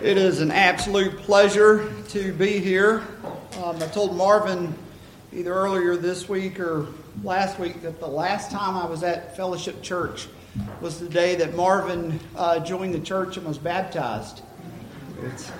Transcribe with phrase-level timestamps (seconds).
[0.00, 3.02] It is an absolute pleasure to be here.
[3.60, 4.72] Um, I told Marvin
[5.32, 6.86] either earlier this week or
[7.24, 10.28] last week that the last time I was at Fellowship Church
[10.80, 14.42] was the day that Marvin uh, joined the church and was baptized.
[15.24, 15.50] It's,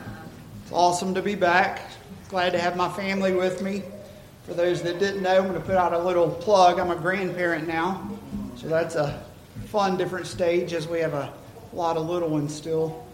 [0.63, 1.91] it's awesome to be back.
[2.29, 3.83] Glad to have my family with me.
[4.45, 6.79] For those that didn't know, I'm going to put out a little plug.
[6.79, 8.09] I'm a grandparent now,
[8.57, 9.21] so that's a
[9.67, 11.33] fun, different stage as we have a
[11.73, 13.05] lot of little ones still.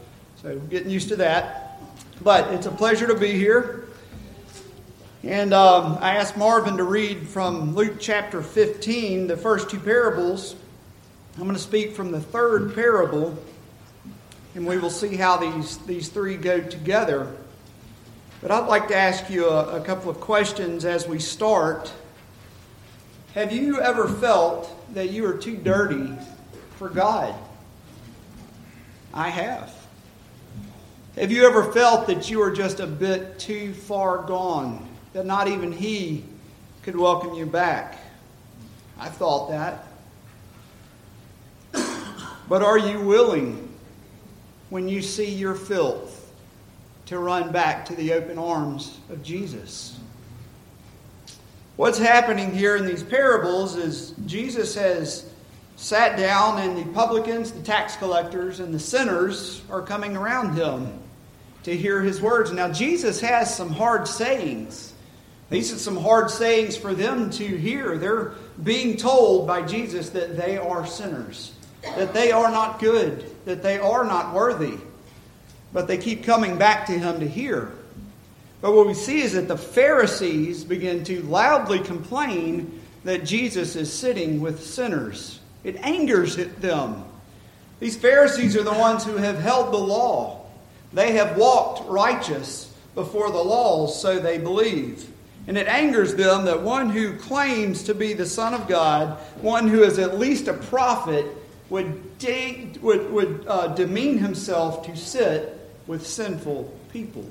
[0.45, 1.81] So getting used to that.
[2.23, 3.89] But it's a pleasure to be here.
[5.23, 10.55] And um, I asked Marvin to read from Luke chapter 15, the first two parables.
[11.39, 13.43] I'm going to speak from the third parable,
[14.55, 17.35] and we will see how these, these three go together.
[18.43, 21.91] But I'd like to ask you a, a couple of questions as we start.
[23.33, 26.13] Have you ever felt that you are too dirty
[26.77, 27.35] for God?
[29.15, 29.84] I have.
[31.17, 35.47] Have you ever felt that you are just a bit too far gone, that not
[35.47, 36.25] even He
[36.83, 38.01] could welcome you back?
[38.99, 39.87] I thought that.
[42.49, 43.73] But are you willing,
[44.71, 46.33] when you see your filth,
[47.07, 49.97] to run back to the open arms of Jesus?
[51.77, 55.31] What's happening here in these parables is Jesus has
[55.77, 61.03] sat down, and the publicans, the tax collectors, and the sinners are coming around him
[61.65, 62.53] to hear his words.
[62.53, 64.93] Now, Jesus has some hard sayings.
[65.51, 67.99] These are some hard sayings for them to hear.
[67.99, 73.63] They're being told by Jesus that they are sinners, that they are not good, that
[73.63, 74.79] they are not worthy.
[75.73, 77.73] But they keep coming back to him to hear.
[78.61, 83.93] But what we see is that the Pharisees begin to loudly complain that Jesus is
[83.93, 85.41] sitting with sinners.
[85.65, 87.05] It angers them.
[87.81, 90.44] These Pharisees are the ones who have held the law.
[90.95, 95.11] They have walked righteous before the laws, so they believe.
[95.47, 99.69] And it angers them that one who claims to be the Son of God, one
[99.69, 101.27] who is at least a prophet,
[101.69, 107.25] would, de- would, would uh, demean himself to sit with sinful people.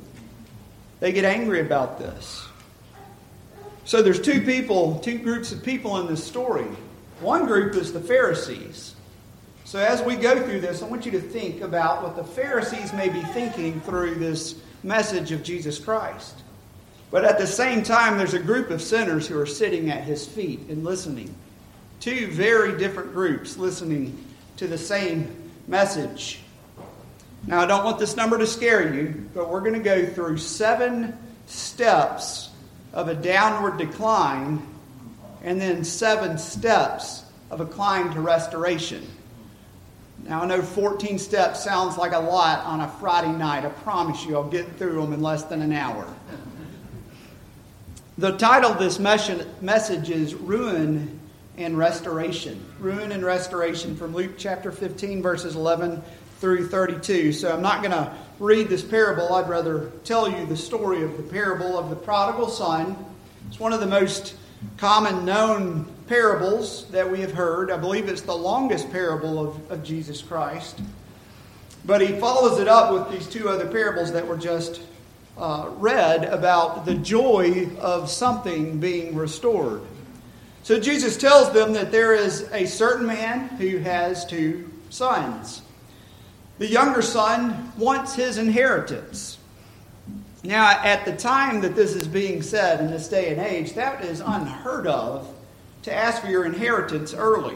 [1.00, 2.46] They get angry about this.
[3.86, 6.68] So there's two people, two groups of people in this story.
[7.20, 8.93] One group is the Pharisees.
[9.74, 12.94] So, as we go through this, I want you to think about what the Pharisees
[12.94, 14.54] may be thinking through this
[14.84, 16.36] message of Jesus Christ.
[17.10, 20.28] But at the same time, there's a group of sinners who are sitting at his
[20.28, 21.34] feet and listening.
[22.00, 24.24] Two very different groups listening
[24.58, 25.36] to the same
[25.68, 26.42] message.
[27.48, 30.38] Now, I don't want this number to scare you, but we're going to go through
[30.38, 31.18] seven
[31.48, 32.52] steps
[32.94, 34.62] of a downward decline
[35.42, 39.04] and then seven steps of a climb to restoration.
[40.28, 43.66] Now, I know 14 steps sounds like a lot on a Friday night.
[43.66, 46.08] I promise you I'll get through them in less than an hour.
[48.18, 51.20] The title of this message is Ruin
[51.58, 52.64] and Restoration.
[52.80, 56.02] Ruin and Restoration from Luke chapter 15, verses 11
[56.40, 57.34] through 32.
[57.34, 59.34] So I'm not going to read this parable.
[59.34, 62.96] I'd rather tell you the story of the parable of the prodigal son.
[63.50, 64.36] It's one of the most
[64.78, 67.72] common known parables that we have heard.
[67.72, 70.80] I believe it's the longest parable of, of Jesus Christ.
[71.86, 74.82] But he follows it up with these two other parables that were just
[75.38, 79.82] uh, read about the joy of something being restored.
[80.64, 85.62] So Jesus tells them that there is a certain man who has two sons.
[86.60, 89.40] The younger son wants his inheritance.
[90.44, 94.04] Now, at the time that this is being said in this day and age, that
[94.04, 95.33] is unheard of
[95.84, 97.56] to ask for your inheritance early,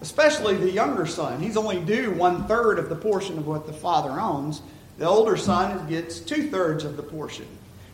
[0.00, 1.40] especially the younger son.
[1.40, 4.62] He's only due one third of the portion of what the father owns.
[4.98, 7.46] The older son gets two thirds of the portion.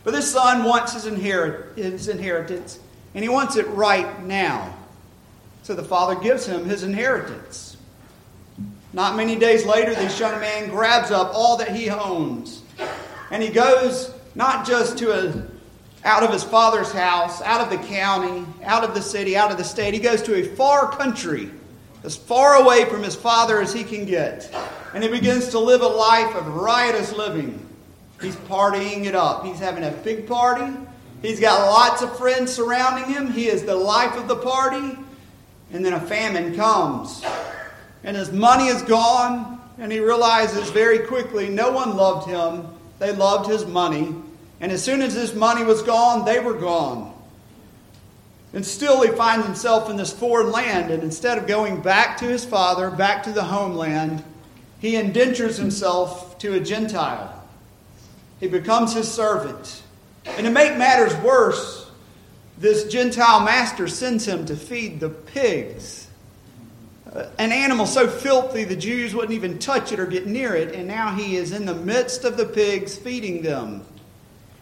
[0.03, 2.79] But this son wants his, inherit- his inheritance,
[3.13, 4.73] and he wants it right now.
[5.63, 7.77] So the father gives him his inheritance.
[8.93, 12.61] Not many days later, this young man grabs up all that he owns,
[13.29, 15.56] and he goes not just to a,
[16.03, 19.57] out of his father's house, out of the county, out of the city, out of
[19.57, 19.93] the state.
[19.93, 21.49] He goes to a far country,
[22.03, 24.53] as far away from his father as he can get.
[24.93, 27.67] And he begins to live a life of riotous living.
[28.21, 29.45] He's partying it up.
[29.45, 30.73] He's having a big party.
[31.21, 33.31] He's got lots of friends surrounding him.
[33.31, 34.97] He is the life of the party.
[35.71, 37.23] And then a famine comes.
[38.03, 39.61] And his money is gone.
[39.77, 42.67] And he realizes very quickly no one loved him.
[42.99, 44.15] They loved his money.
[44.59, 47.13] And as soon as his money was gone, they were gone.
[48.53, 50.89] And still, he finds himself in this foreign land.
[50.89, 54.23] And instead of going back to his father, back to the homeland,
[54.79, 57.33] he indentures himself to a Gentile.
[58.39, 59.83] He becomes his servant.
[60.25, 61.89] And to make matters worse,
[62.57, 66.07] this Gentile master sends him to feed the pigs.
[67.11, 70.75] Uh, an animal so filthy the Jews wouldn't even touch it or get near it,
[70.75, 73.85] and now he is in the midst of the pigs feeding them.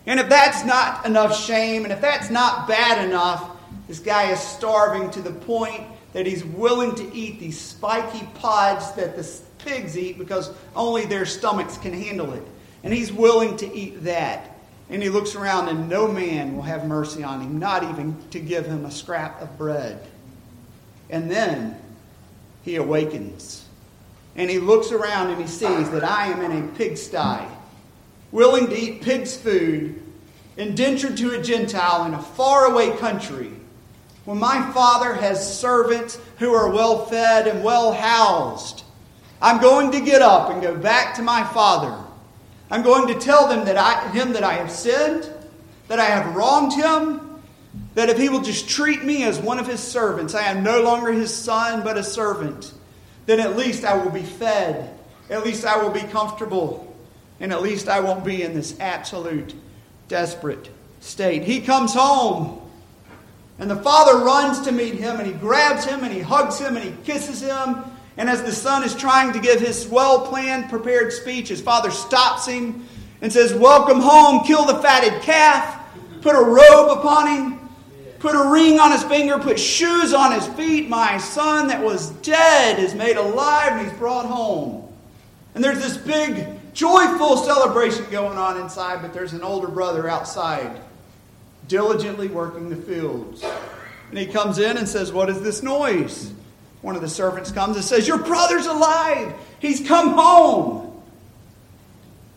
[0.07, 3.51] And if that's not enough shame, and if that's not bad enough,
[3.87, 8.91] this guy is starving to the point that he's willing to eat these spiky pods
[8.93, 12.43] that the pigs eat because only their stomachs can handle it.
[12.83, 14.51] And he's willing to eat that.
[14.89, 18.39] And he looks around, and no man will have mercy on him, not even to
[18.39, 19.99] give him a scrap of bread.
[21.09, 21.79] And then
[22.63, 23.65] he awakens.
[24.35, 27.47] And he looks around and he sees that I am in a pigsty,
[28.35, 30.03] willing to eat pig's food,
[30.57, 33.49] indentured to a Gentile in a faraway country
[34.25, 38.83] when my father has servants who are well fed and well housed,
[39.41, 41.95] I'm going to get up and go back to my father.
[42.69, 45.31] I'm going to tell them that I, him that I have sinned,
[45.87, 47.39] that I have wronged him,
[47.93, 50.81] that if he will just treat me as one of his servants, I am no
[50.81, 52.73] longer his son but a servant,
[53.27, 54.99] then at least I will be fed,
[55.29, 56.94] at least I will be comfortable,
[57.39, 59.53] and at least I won't be in this absolute
[60.07, 61.43] desperate state.
[61.43, 62.61] He comes home.
[63.57, 66.75] And the father runs to meet him and he grabs him and he hugs him
[66.75, 67.83] and he kisses him.
[68.17, 71.91] And as the son is trying to give his well planned, prepared speech, his father
[71.91, 72.85] stops him
[73.21, 75.81] and says, Welcome home, kill the fatted calf,
[76.21, 77.69] put a robe upon him,
[78.19, 80.89] put a ring on his finger, put shoes on his feet.
[80.89, 84.85] My son that was dead is made alive and he's brought home.
[85.53, 90.79] And there's this big, joyful celebration going on inside, but there's an older brother outside
[91.67, 93.43] diligently working the fields.
[94.09, 96.31] And he comes in and says, What is this noise?
[96.81, 99.33] One of the servants comes and says, Your brother's alive.
[99.59, 101.01] He's come home.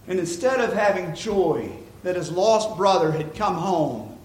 [0.07, 1.71] And instead of having joy
[2.03, 4.17] that his lost brother had come home,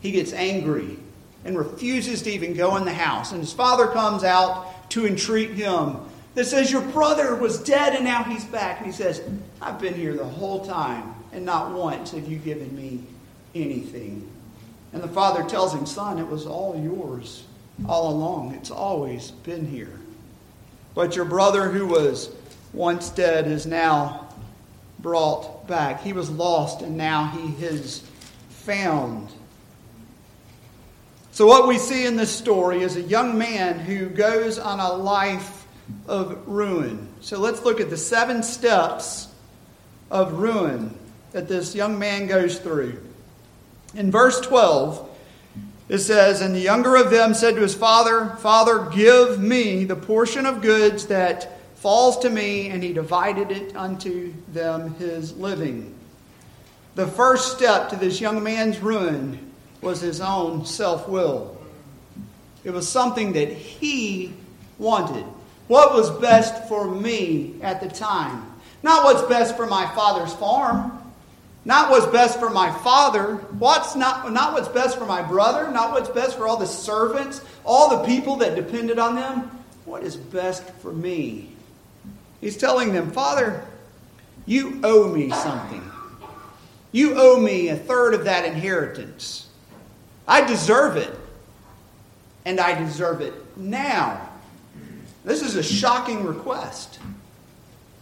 [0.00, 0.96] he gets angry
[1.44, 3.32] and refuses to even go in the house.
[3.32, 5.96] And his father comes out to entreat him.
[6.34, 8.78] That says, Your brother was dead and now he's back.
[8.78, 9.22] And he says,
[9.60, 13.04] I've been here the whole time, and not once have you given me
[13.54, 14.30] anything.
[14.92, 17.44] And the father tells him, Son, it was all yours
[17.88, 18.54] all along.
[18.54, 19.92] It's always been here.
[20.94, 22.30] But your brother who was
[22.72, 24.28] once dead is now
[24.98, 26.02] brought back.
[26.02, 28.04] He was lost and now he is
[28.48, 29.28] found.
[31.32, 34.92] So, what we see in this story is a young man who goes on a
[34.92, 35.59] life
[36.06, 37.08] of ruin.
[37.20, 39.28] So, let's look at the seven steps
[40.10, 40.96] of ruin
[41.32, 43.00] that this young man goes through.
[43.94, 45.08] In verse 12,
[45.88, 49.96] it says, And the younger of them said to his father, Father, give me the
[49.96, 55.94] portion of goods that falls to me, and he divided it unto them his living.
[56.94, 61.56] The first step to this young man's ruin was his own self will.
[62.62, 64.34] It was something that he
[64.78, 65.24] wanted.
[65.70, 68.44] What was best for me at the time?
[68.82, 71.00] Not what's best for my father's farm.
[71.64, 75.92] Not what's best for my father, what's not, not what's best for my brother, not
[75.92, 79.48] what's best for all the servants, all the people that depended on them.
[79.84, 81.52] What is best for me?
[82.40, 83.64] He's telling them, Father,
[84.46, 85.88] you owe me something.
[86.90, 89.46] You owe me a third of that inheritance.
[90.26, 91.16] I deserve it.
[92.44, 94.29] And I deserve it now.
[95.30, 96.98] This is a shocking request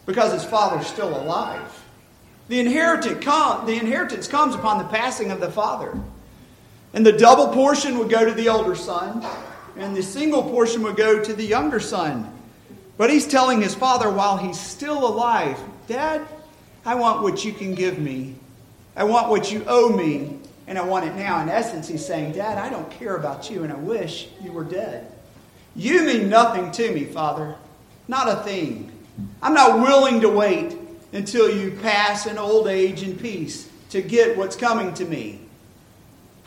[0.06, 1.84] because his father's still alive.
[2.48, 5.92] The inheritance, com- the inheritance comes upon the passing of the father.
[6.94, 9.22] And the double portion would go to the older son,
[9.76, 12.32] and the single portion would go to the younger son.
[12.96, 16.26] But he's telling his father while he's still alive, Dad,
[16.86, 18.36] I want what you can give me.
[18.96, 21.42] I want what you owe me, and I want it now.
[21.42, 24.64] In essence, he's saying, Dad, I don't care about you, and I wish you were
[24.64, 25.12] dead.
[25.78, 27.54] You mean nothing to me, Father.
[28.08, 28.90] Not a thing.
[29.40, 30.76] I'm not willing to wait
[31.12, 35.40] until you pass in old age in peace to get what's coming to me.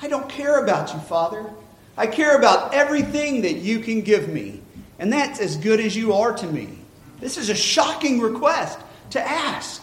[0.02, 1.50] I don't care about you, Father.
[1.96, 4.60] I care about everything that you can give me.
[5.00, 6.80] And that's as good as you are to me.
[7.22, 8.80] This is a shocking request
[9.12, 9.82] to ask.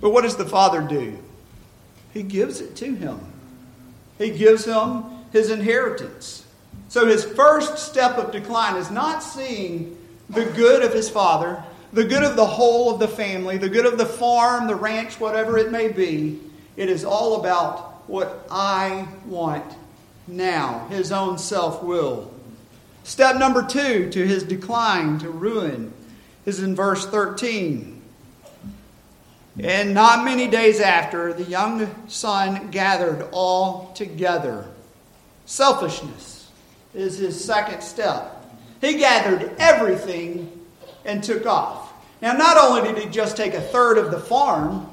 [0.00, 1.18] But what does the Father do?
[2.14, 3.20] He gives it to him,
[4.16, 6.45] He gives him his inheritance.
[6.96, 9.98] So his first step of decline is not seeing
[10.30, 11.62] the good of his Father
[11.92, 15.20] the good of the whole of the family, the good of the farm, the ranch,
[15.20, 16.40] whatever it may be.
[16.74, 19.76] It is all about what I want
[20.26, 22.32] now, his own self will.
[23.04, 25.92] Step number two to his decline, to ruin,
[26.46, 28.00] is in verse 13.
[29.60, 34.66] And not many days after, the young son gathered all together.
[35.44, 36.35] Selfishness
[36.96, 38.32] is his second step.
[38.80, 40.50] He gathered everything
[41.04, 41.92] and took off.
[42.20, 44.88] Now, not only did he just take a third of the farm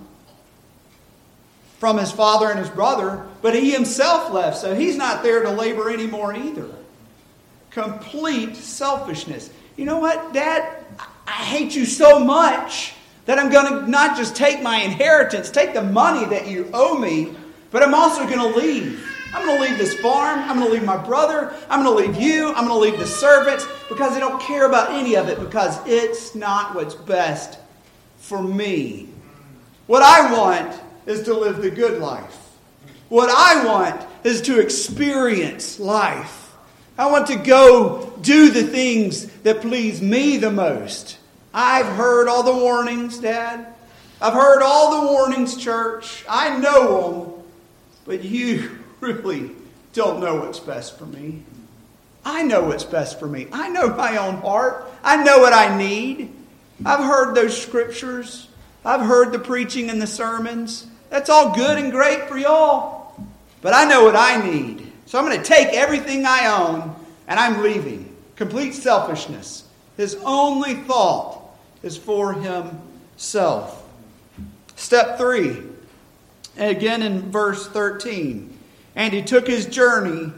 [1.79, 5.49] from his father and his brother, but he himself left, so he's not there to
[5.49, 6.69] labor anymore either.
[7.71, 9.49] Complete selfishness.
[9.77, 10.85] You know what, Dad?
[11.25, 12.93] I hate you so much
[13.25, 16.97] that I'm going to not just take my inheritance, take the money that you owe
[16.97, 17.33] me,
[17.71, 19.12] but I'm also going to leave.
[19.33, 20.39] I'm going to leave this farm.
[20.41, 21.55] I'm going to leave my brother.
[21.69, 22.49] I'm going to leave you.
[22.49, 25.79] I'm going to leave the servants because I don't care about any of it because
[25.87, 27.57] it's not what's best
[28.17, 29.09] for me.
[29.87, 32.39] What I want is to live the good life.
[33.09, 36.53] What I want is to experience life.
[36.97, 41.17] I want to go do the things that please me the most.
[41.53, 43.67] I've heard all the warnings, Dad.
[44.21, 46.23] I've heard all the warnings, church.
[46.29, 47.43] I know them.
[48.05, 49.51] But you really
[49.93, 51.43] don't know what's best for me.
[52.25, 53.47] I know what's best for me.
[53.51, 54.89] I know my own heart.
[55.03, 56.31] I know what I need.
[56.85, 58.47] I've heard those scriptures.
[58.85, 60.87] I've heard the preaching and the sermons.
[61.09, 63.15] That's all good and great for y'all.
[63.61, 64.91] But I know what I need.
[65.05, 66.95] So I'm going to take everything I own
[67.27, 68.15] and I'm leaving.
[68.35, 69.65] Complete selfishness.
[69.97, 71.41] His only thought
[71.83, 73.85] is for himself.
[74.75, 75.61] Step three,
[76.57, 78.52] again in verse 13.
[78.95, 80.31] And he took his journey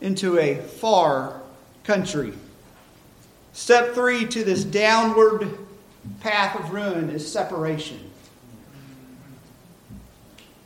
[0.00, 1.40] into a far
[1.84, 2.32] country.
[3.52, 5.58] Step three to this downward
[6.20, 8.10] path of ruin is separation.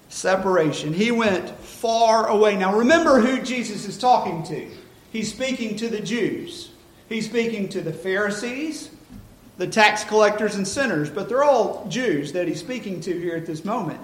[0.09, 0.93] Separation.
[0.93, 2.57] He went far away.
[2.57, 4.71] Now remember who Jesus is talking to.
[5.13, 6.71] He's speaking to the Jews,
[7.09, 8.91] he's speaking to the Pharisees,
[9.59, 13.47] the tax collectors and sinners, but they're all Jews that he's speaking to here at
[13.47, 14.01] this moment.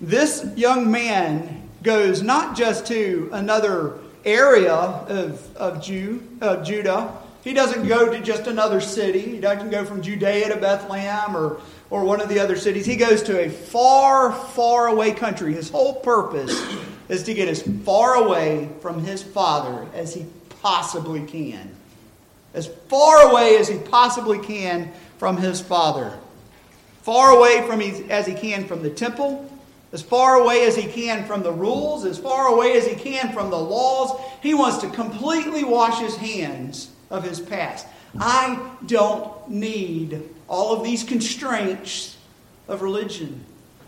[0.00, 6.22] This young man goes not just to another area of, of, Jew,
[6.62, 7.12] Judah,
[7.42, 9.20] he doesn't go to just another city.
[9.20, 11.60] He doesn't go from Judea to Bethlehem or,
[11.90, 12.86] or one of the other cities.
[12.86, 15.52] He goes to a far, far away country.
[15.52, 16.62] His whole purpose
[17.08, 20.26] is to get as far away from his father as he
[20.60, 21.74] possibly can
[22.54, 26.18] as far away as he possibly can from his Father.
[27.02, 29.48] Far away from as he can from the temple,
[29.92, 33.32] as far away as he can from the rules, as far away as he can
[33.32, 34.18] from the laws.
[34.40, 37.86] He wants to completely wash his hands of his past.
[38.18, 42.16] I don't need all of these constraints
[42.68, 43.44] of religion.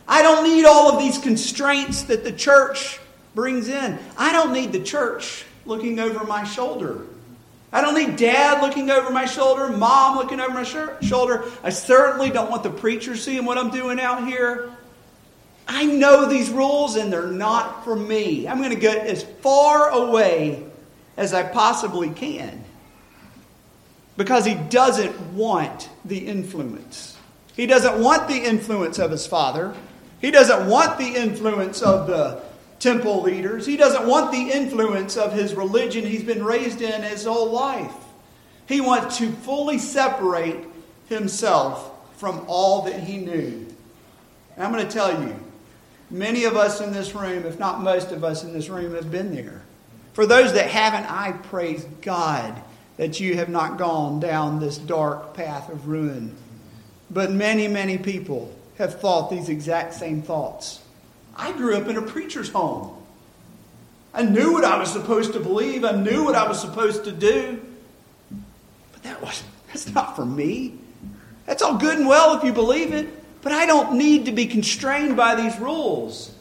[0.07, 3.01] I don't need all of these constraints that the church
[3.35, 3.99] brings in.
[4.17, 7.07] I don't need the church looking over my shoulder.
[7.73, 11.45] I don't need dad looking over my shoulder, mom looking over my sh- shoulder.
[11.63, 14.71] I certainly don't want the preacher seeing what I'm doing out here.
[15.75, 18.47] I know these rules and they're not for me.
[18.47, 20.63] I'm going to get as far away
[21.17, 22.65] as I possibly can
[24.17, 27.19] because he doesn't want the influence.
[27.57, 29.75] He doesn't want the influence of his father.
[30.21, 32.41] He doesn't want the influence of the
[32.79, 33.67] temple leaders.
[33.67, 37.93] He doesn't want the influence of his religion he's been raised in his whole life.
[38.69, 40.69] He wants to fully separate
[41.09, 43.67] himself from all that he knew.
[44.55, 45.35] And I'm going to tell you,
[46.11, 49.11] many of us in this room, if not most of us in this room, have
[49.11, 49.63] been there.
[50.13, 52.63] For those that haven't, I praise God
[52.97, 56.35] that you have not gone down this dark path of ruin.
[57.11, 60.81] But many, many people have thought these exact same thoughts.
[61.37, 62.97] I grew up in a preacher's home.
[64.13, 67.13] I knew what I was supposed to believe, I knew what I was supposed to
[67.13, 67.61] do.
[68.93, 70.75] But that was that's not for me.
[71.47, 73.09] That's all good and well if you believe it,
[73.45, 76.35] but I don't need to be constrained by these rules.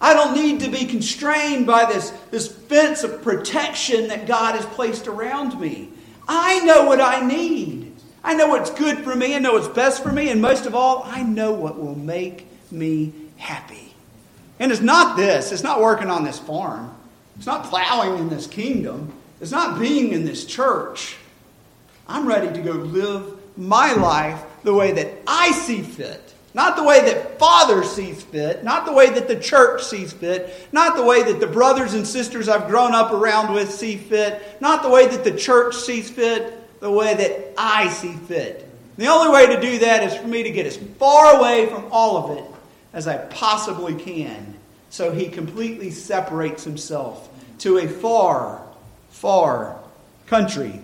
[0.00, 4.64] I don't need to be constrained by this, this fence of protection that God has
[4.64, 5.90] placed around me.
[6.26, 7.94] I know what I need.
[8.24, 9.34] I know what's good for me.
[9.34, 10.30] I know what's best for me.
[10.30, 13.94] And most of all, I know what will make me happy.
[14.58, 16.94] And it's not this, it's not working on this farm,
[17.36, 21.16] it's not plowing in this kingdom, it's not being in this church.
[22.08, 26.27] I'm ready to go live my life the way that I see fit.
[26.58, 30.52] Not the way that Father sees fit, not the way that the church sees fit,
[30.72, 34.60] not the way that the brothers and sisters I've grown up around with see fit,
[34.60, 38.68] not the way that the church sees fit, the way that I see fit.
[38.96, 41.86] The only way to do that is for me to get as far away from
[41.92, 42.44] all of it
[42.92, 44.56] as I possibly can.
[44.90, 48.60] So he completely separates himself to a far,
[49.10, 49.78] far
[50.26, 50.80] country.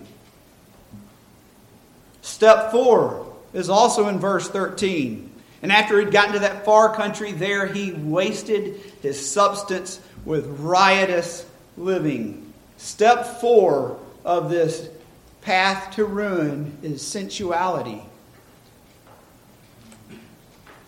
[2.22, 5.32] Step four is also in verse 13.
[5.64, 11.46] And after he'd gotten to that far country, there he wasted his substance with riotous
[11.78, 12.52] living.
[12.76, 14.90] Step four of this
[15.40, 18.02] path to ruin is sensuality.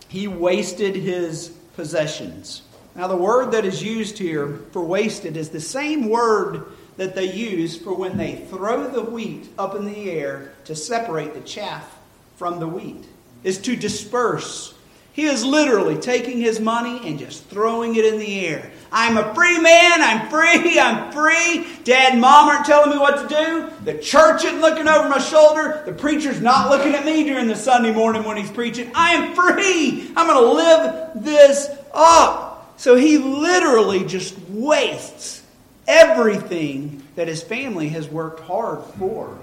[0.09, 2.61] He wasted his possessions.
[2.95, 6.67] Now, the word that is used here for wasted is the same word
[6.99, 11.33] that they use for when they throw the wheat up in the air to separate
[11.33, 11.99] the chaff
[12.37, 13.07] from the wheat,
[13.45, 14.75] is to disperse.
[15.17, 18.71] He is literally taking his money and just throwing it in the air.
[18.93, 20.03] I'm a free man.
[20.03, 20.79] I'm free.
[20.79, 21.67] I'm free.
[21.85, 23.85] Dad and mom aren't telling me what to do.
[23.85, 25.83] The church isn't looking over my shoulder.
[25.87, 28.91] The preacher's not looking at me during the Sunday morning when he's preaching.
[28.95, 30.13] I am free.
[30.15, 32.75] I'm going to live this up.
[32.77, 35.43] So he literally just wastes
[35.89, 39.39] everything that his family has worked hard for.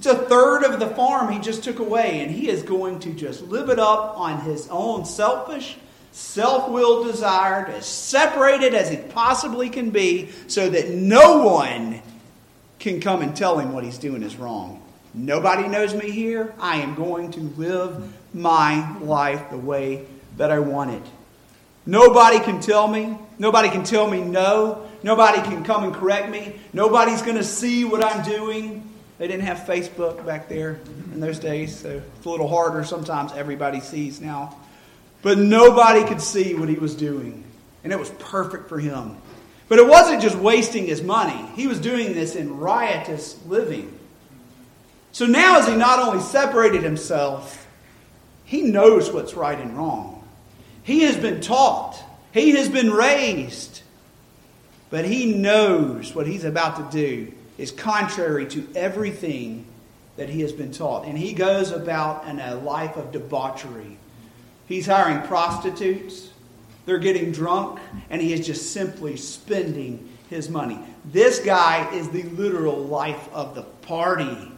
[0.00, 3.12] It's a third of the farm he just took away, and he is going to
[3.12, 5.76] just live it up on his own selfish,
[6.10, 12.00] self willed desire, as separated as he possibly can be, so that no one
[12.78, 14.82] can come and tell him what he's doing is wrong.
[15.12, 16.54] Nobody knows me here.
[16.58, 20.06] I am going to live my life the way
[20.38, 21.02] that I want it.
[21.84, 23.18] Nobody can tell me.
[23.38, 24.88] Nobody can tell me no.
[25.02, 26.58] Nobody can come and correct me.
[26.72, 28.89] Nobody's going to see what I'm doing.
[29.20, 30.80] They didn't have Facebook back there
[31.12, 32.84] in those days, so it's a little harder.
[32.84, 34.56] Sometimes everybody sees now.
[35.20, 37.44] But nobody could see what he was doing.
[37.84, 39.18] And it was perfect for him.
[39.68, 43.92] But it wasn't just wasting his money, he was doing this in riotous living.
[45.12, 47.68] So now, as he not only separated himself,
[48.46, 50.26] he knows what's right and wrong.
[50.82, 53.82] He has been taught, he has been raised,
[54.88, 59.66] but he knows what he's about to do is contrary to everything
[60.16, 61.04] that he has been taught.
[61.04, 63.98] And he goes about in a life of debauchery.
[64.66, 66.30] He's hiring prostitutes,
[66.86, 70.78] they're getting drunk, and he is just simply spending his money.
[71.04, 74.50] This guy is the literal life of the party.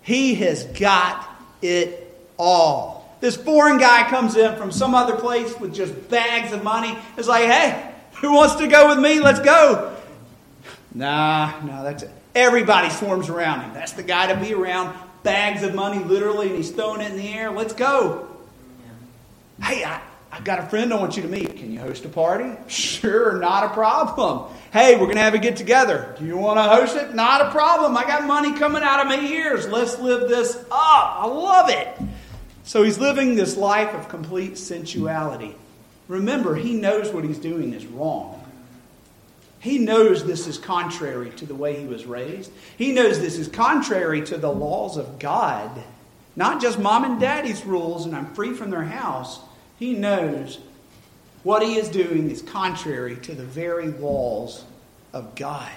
[0.00, 1.28] He has got
[1.60, 3.14] it all.
[3.20, 6.96] This foreign guy comes in from some other place with just bags of money.
[7.18, 7.92] It's like, hey,
[8.22, 9.20] who wants to go with me?
[9.20, 9.96] Let's go.
[10.94, 12.10] Nah, no, that's it.
[12.34, 13.74] Everybody swarms around him.
[13.74, 14.96] That's the guy to be around.
[15.22, 17.50] Bags of money, literally, and he's throwing it in the air.
[17.50, 18.28] Let's go.
[19.62, 20.00] Hey, I,
[20.32, 21.56] I've got a friend I want you to meet.
[21.56, 22.50] Can you host a party?
[22.68, 24.52] Sure, not a problem.
[24.72, 26.16] Hey, we're going to have a get together.
[26.18, 27.14] Do you want to host it?
[27.14, 27.96] Not a problem.
[27.96, 29.68] I got money coming out of my ears.
[29.68, 30.66] Let's live this up.
[30.70, 31.88] I love it.
[32.64, 35.54] So he's living this life of complete sensuality.
[36.08, 38.41] Remember, he knows what he's doing is wrong.
[39.62, 42.50] He knows this is contrary to the way he was raised.
[42.76, 45.70] He knows this is contrary to the laws of God.
[46.34, 49.38] Not just mom and daddy's rules and I'm free from their house.
[49.78, 50.58] He knows
[51.44, 54.64] what he is doing is contrary to the very laws
[55.12, 55.70] of God.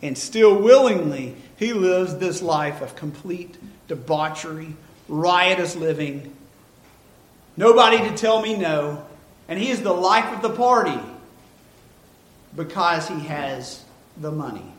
[0.00, 3.56] And still willingly, he lives this life of complete
[3.88, 4.76] debauchery,
[5.08, 6.32] riotous living.
[7.56, 9.04] Nobody to tell me no.
[9.48, 11.00] And he is the life of the party
[12.54, 13.84] because he has
[14.16, 14.72] the money.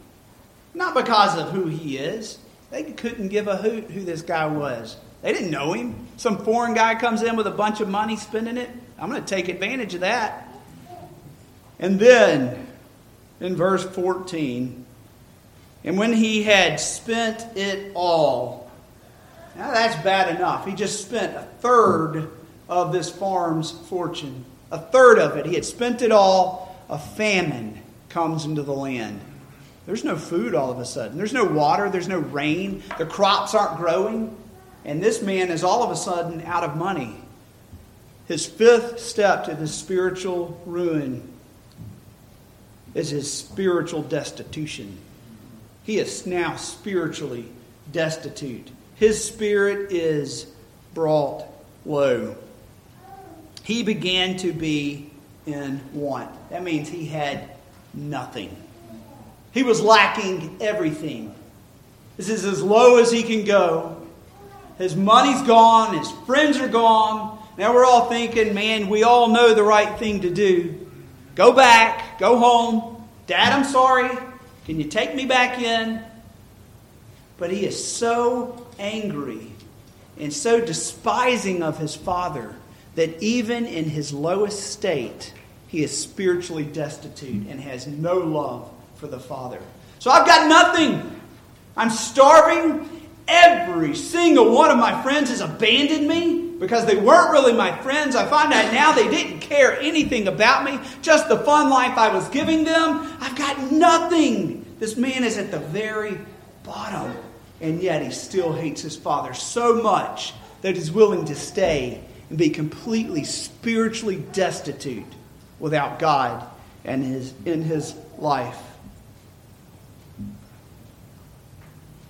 [0.74, 2.38] Not because of who he is.
[2.72, 4.98] They couldn't give a hoot who this guy was.
[5.22, 6.08] They didn't know him.
[6.18, 8.70] Some foreign guy comes in with a bunch of money spending it.
[8.98, 10.50] I'm going to take advantage of that.
[11.80, 12.68] And then
[13.40, 14.86] in verse 14,
[15.84, 18.72] and when he had spent it all,
[19.56, 20.66] now that's bad enough.
[20.66, 22.30] He just spent a third
[22.68, 24.46] of this farm's fortune.
[24.72, 25.46] A third of it.
[25.46, 29.20] He had spent it all a famine comes into the land.
[29.86, 31.18] There's no food all of a sudden.
[31.18, 31.90] There's no water.
[31.90, 32.84] There's no rain.
[32.98, 34.36] The crops aren't growing.
[34.86, 37.16] And this man is all of a sudden out of money.
[38.28, 41.28] His fifth step to this spiritual ruin
[42.94, 44.98] is his spiritual destitution.
[45.84, 47.46] He is now spiritually
[47.92, 48.70] destitute.
[48.96, 50.46] His spirit is
[50.94, 51.46] brought
[51.86, 52.36] low.
[53.64, 55.10] He began to be
[55.46, 56.30] in want.
[56.50, 57.50] That means he had
[57.94, 58.56] nothing.
[59.52, 61.34] He was lacking everything.
[62.18, 63.98] This is as low as he can go.
[64.78, 67.40] His money's gone, his friends are gone.
[67.58, 70.88] Now we're all thinking, man, we all know the right thing to do.
[71.36, 73.08] Go back, go home.
[73.28, 74.10] Dad, I'm sorry.
[74.66, 76.02] Can you take me back in?
[77.38, 79.52] But he is so angry
[80.20, 82.56] and so despising of his father
[82.96, 85.34] that even in his lowest state,
[85.68, 89.60] he is spiritually destitute and has no love for the Father.
[90.00, 91.20] So I've got nothing.
[91.76, 92.90] I'm starving.
[93.28, 98.16] Every single one of my friends has abandoned me because they weren't really my friends.
[98.16, 102.14] I find out now they didn't care anything about me, just the fun life I
[102.14, 103.18] was giving them.
[103.20, 104.66] I've got nothing.
[104.80, 106.20] This man is at the very
[106.64, 107.16] bottom,
[107.62, 112.38] and yet he still hates his father so much that he's willing to stay and
[112.38, 115.06] be completely spiritually destitute
[115.60, 116.48] without God
[116.86, 118.60] and his, in his life.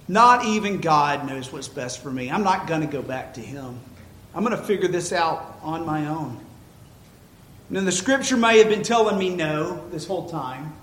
[0.08, 2.30] Not even God knows what's best for me.
[2.30, 3.80] I'm not going to go back to Him.
[4.36, 6.40] I'm going to figure this out on my own.
[7.74, 10.74] And the scripture may have been telling me no this whole time.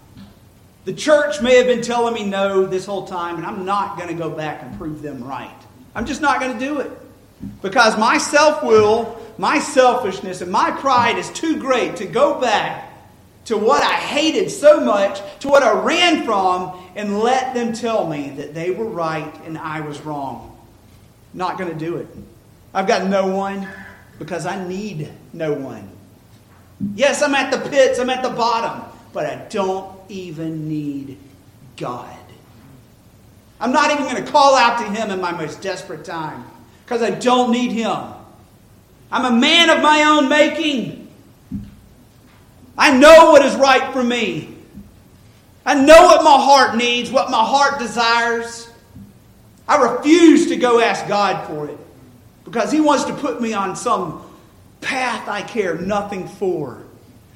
[0.87, 4.09] The church may have been telling me no this whole time, and I'm not going
[4.09, 5.55] to go back and prove them right.
[5.95, 6.91] I'm just not going to do it.
[7.63, 12.91] Because my self will, my selfishness, and my pride is too great to go back
[13.47, 18.07] to what I hated so much, to what I ran from, and let them tell
[18.07, 20.59] me that they were right and I was wrong.
[21.33, 22.09] Not going to do it.
[22.75, 23.69] I've got no one
[24.19, 25.91] because I need no one.
[26.95, 31.19] Yes, I'm at the pits, I'm at the bottom, but I don't even need
[31.77, 32.17] God.
[33.59, 36.45] I'm not even going to call out to Him in my most desperate time
[36.91, 38.03] because I don't need Him.
[39.13, 41.09] I'm a man of my own making.
[42.77, 44.57] I know what is right for me.
[45.65, 48.69] I know what my heart needs, what my heart desires.
[49.69, 51.79] I refuse to go ask God for it
[52.45, 54.29] because He wants to put me on some
[54.81, 56.83] path I care nothing for.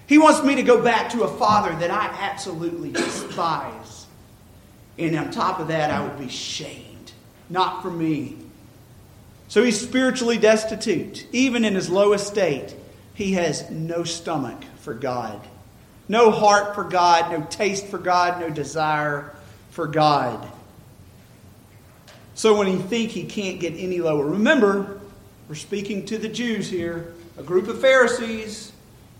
[0.08, 4.06] He wants me to go back to a father that I absolutely despise.
[4.98, 7.12] And on top of that, I would be shamed.
[7.48, 8.43] Not for me.
[9.48, 11.26] So he's spiritually destitute.
[11.33, 12.74] Even in his lowest state,
[13.14, 15.40] he has no stomach for God.
[16.09, 19.35] No heart for God, no taste for God, no desire
[19.70, 20.46] for God.
[22.35, 25.00] So when he think he can't get any lower, remember,
[25.48, 28.72] we're speaking to the Jews here, a group of Pharisees,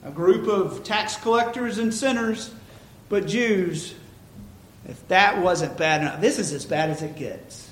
[0.05, 2.51] a group of tax collectors and sinners,
[3.09, 3.95] but Jews,
[4.87, 7.71] if that wasn't bad enough, this is as bad as it gets.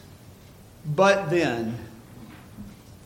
[0.86, 1.76] But then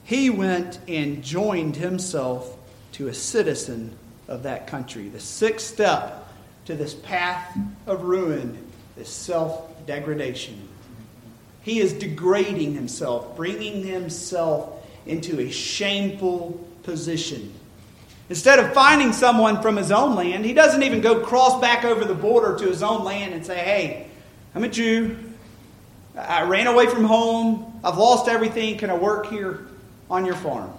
[0.07, 2.57] he went and joined himself
[2.92, 5.09] to a citizen of that country.
[5.09, 6.29] The sixth step
[6.66, 8.57] to this path of ruin
[8.97, 10.69] is self degradation.
[11.62, 17.53] He is degrading himself, bringing himself into a shameful position.
[18.29, 22.05] Instead of finding someone from his own land, he doesn't even go cross back over
[22.05, 24.07] the border to his own land and say, Hey,
[24.55, 25.16] I'm a Jew.
[26.16, 27.81] I ran away from home.
[27.83, 28.79] I've lost everything.
[28.79, 29.66] Can I work here
[30.11, 30.73] on your farm?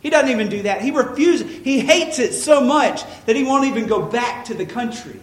[0.00, 0.80] He doesn't even do that.
[0.80, 1.50] He refuses.
[1.62, 5.20] He hates it so much that he won't even go back to the country.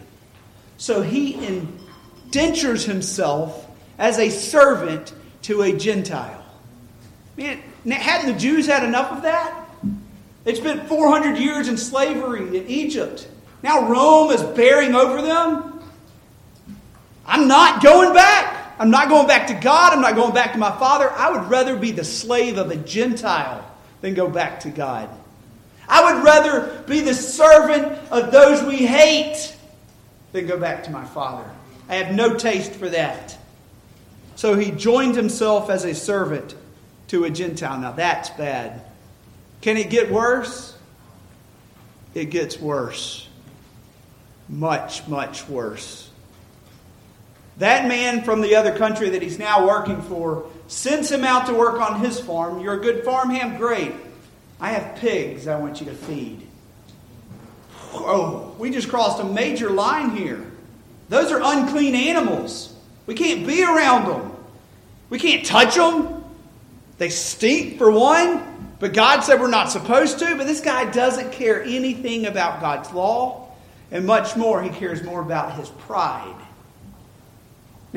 [0.78, 3.68] So he indentures himself
[3.98, 6.46] as a servant to a Gentile.
[7.36, 9.68] Man, hadn't the Jews had enough of that?
[10.44, 13.28] They spent 400 years in slavery in Egypt.
[13.64, 15.82] Now Rome is bearing over them.
[17.26, 18.57] I'm not going back.
[18.80, 19.94] I'm not going back to God.
[19.94, 21.12] I'm not going back to my father.
[21.12, 23.66] I would rather be the slave of a Gentile
[24.02, 25.10] than go back to God.
[25.88, 29.56] I would rather be the servant of those we hate
[30.34, 31.50] than go back to my Father.
[31.88, 33.38] I have no taste for that.
[34.36, 36.54] So he joined himself as a servant
[37.08, 37.80] to a Gentile.
[37.80, 38.82] Now that's bad.
[39.62, 40.78] Can it get worse?
[42.14, 43.28] It gets worse.
[44.50, 46.07] Much, much worse.
[47.58, 51.54] That man from the other country that he's now working for sends him out to
[51.54, 52.60] work on his farm.
[52.60, 53.58] You're a good farmhand?
[53.58, 53.94] Great.
[54.60, 56.48] I have pigs I want you to feed.
[57.94, 60.52] Oh, we just crossed a major line here.
[61.10, 62.74] Those are unclean animals.
[63.06, 64.34] We can't be around them.
[65.10, 66.24] We can't touch them.
[66.98, 70.36] They stink, for one, but God said we're not supposed to.
[70.36, 73.52] But this guy doesn't care anything about God's law,
[73.92, 76.36] and much more, he cares more about his pride.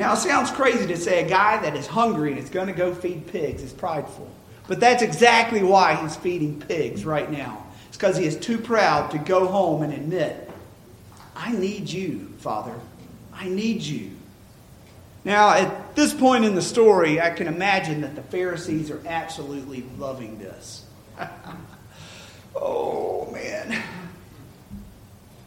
[0.01, 2.73] Now, it sounds crazy to say a guy that is hungry and is going to
[2.73, 4.27] go feed pigs is prideful.
[4.67, 7.67] But that's exactly why he's feeding pigs right now.
[7.87, 10.49] It's because he is too proud to go home and admit,
[11.35, 12.73] I need you, Father.
[13.31, 14.09] I need you.
[15.23, 19.83] Now, at this point in the story, I can imagine that the Pharisees are absolutely
[19.99, 20.83] loving this.
[22.55, 23.83] oh, man.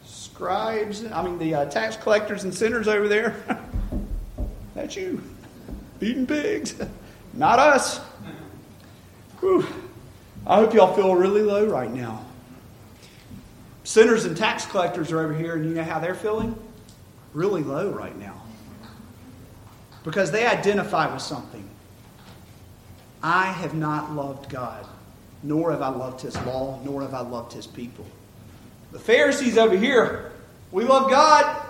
[0.05, 3.61] Scribes, I mean, the uh, tax collectors and sinners over there.
[4.75, 5.21] That's you.
[5.99, 6.75] Feeding pigs.
[7.33, 7.97] Not us.
[9.39, 9.65] Whew.
[10.45, 12.23] I hope y'all feel really low right now.
[13.83, 16.55] Sinners and tax collectors are over here, and you know how they're feeling?
[17.33, 18.43] Really low right now.
[20.03, 21.67] Because they identify with something.
[23.23, 24.85] I have not loved God
[25.45, 28.05] nor have I loved his law, nor have I loved his people.
[28.91, 30.31] The Pharisees over here,
[30.71, 31.63] we love God,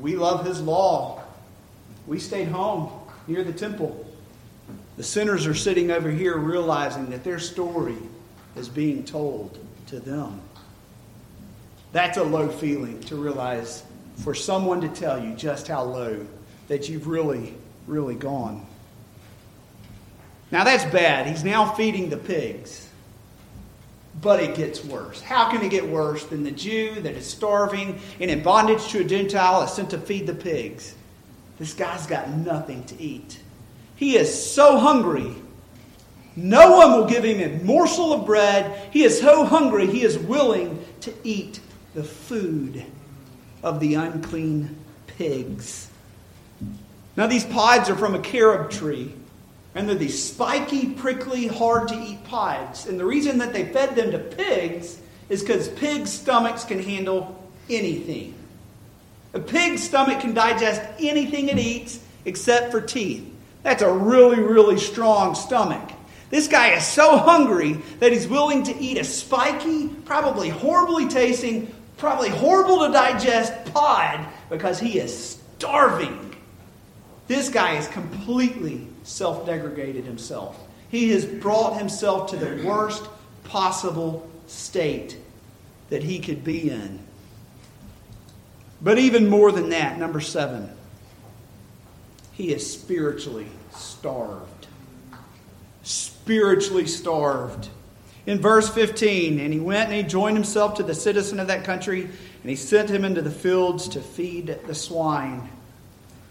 [0.00, 1.21] we love his law.
[2.06, 2.90] We stayed home
[3.26, 4.06] near the temple.
[4.96, 7.96] The sinners are sitting over here realizing that their story
[8.56, 10.40] is being told to them.
[11.92, 13.82] That's a low feeling to realize
[14.22, 16.26] for someone to tell you just how low
[16.68, 17.54] that you've really,
[17.86, 18.66] really gone.
[20.50, 21.26] Now that's bad.
[21.26, 22.88] He's now feeding the pigs.
[24.20, 25.22] But it gets worse.
[25.22, 29.00] How can it get worse than the Jew that is starving and in bondage to
[29.00, 30.94] a Gentile is sent to feed the pigs?
[31.62, 33.38] This guy's got nothing to eat.
[33.94, 35.32] He is so hungry.
[36.34, 38.88] No one will give him a morsel of bread.
[38.90, 41.60] He is so hungry, he is willing to eat
[41.94, 42.84] the food
[43.62, 45.88] of the unclean pigs.
[47.16, 49.14] Now, these pods are from a carob tree,
[49.76, 52.88] and they're these spiky, prickly, hard to eat pods.
[52.88, 54.98] And the reason that they fed them to pigs
[55.28, 58.34] is because pigs' stomachs can handle anything.
[59.34, 63.28] A pig's stomach can digest anything it eats except for teeth.
[63.62, 65.90] That's a really, really strong stomach.
[66.30, 71.72] This guy is so hungry that he's willing to eat a spiky, probably horribly tasting,
[71.98, 76.34] probably horrible to digest pod because he is starving.
[77.28, 80.58] This guy is completely self degraded himself.
[80.90, 83.08] He has brought himself to the worst
[83.44, 85.16] possible state
[85.90, 86.98] that he could be in.
[88.82, 90.68] But even more than that, number seven,
[92.32, 94.66] he is spiritually starved.
[95.84, 97.68] Spiritually starved.
[98.26, 101.64] In verse 15, and he went and he joined himself to the citizen of that
[101.64, 105.48] country, and he sent him into the fields to feed the swine.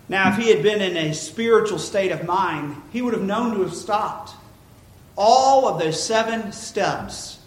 [0.10, 3.56] Now, if he had been in a spiritual state of mind, he would have known
[3.56, 4.34] to have stopped.
[5.18, 7.40] All of those seven steps,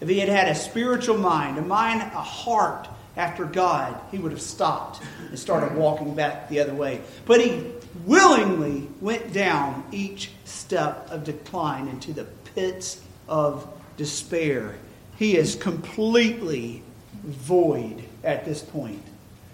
[0.00, 4.32] if he had had a spiritual mind, a mind, a heart after God, he would
[4.32, 7.00] have stopped and started walking back the other way.
[7.26, 7.72] But he
[8.06, 14.76] willingly went down each step of decline into the pits of despair.
[15.16, 16.82] He is completely
[17.22, 19.02] void at this point.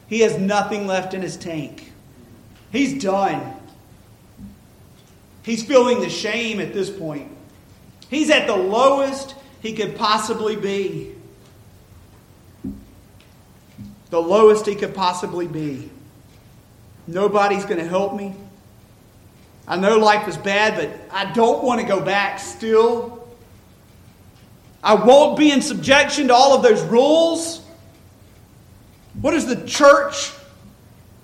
[0.06, 1.92] He has nothing left in his tank.
[2.70, 3.54] He's done.
[5.42, 7.30] He's feeling the shame at this point.
[8.08, 11.14] He's at the lowest he could possibly be.
[14.10, 15.90] The lowest he could possibly be.
[17.06, 18.34] Nobody's going to help me.
[19.66, 23.28] I know life is bad, but I don't want to go back still.
[24.82, 27.60] I won't be in subjection to all of those rules.
[29.20, 30.32] What is the church?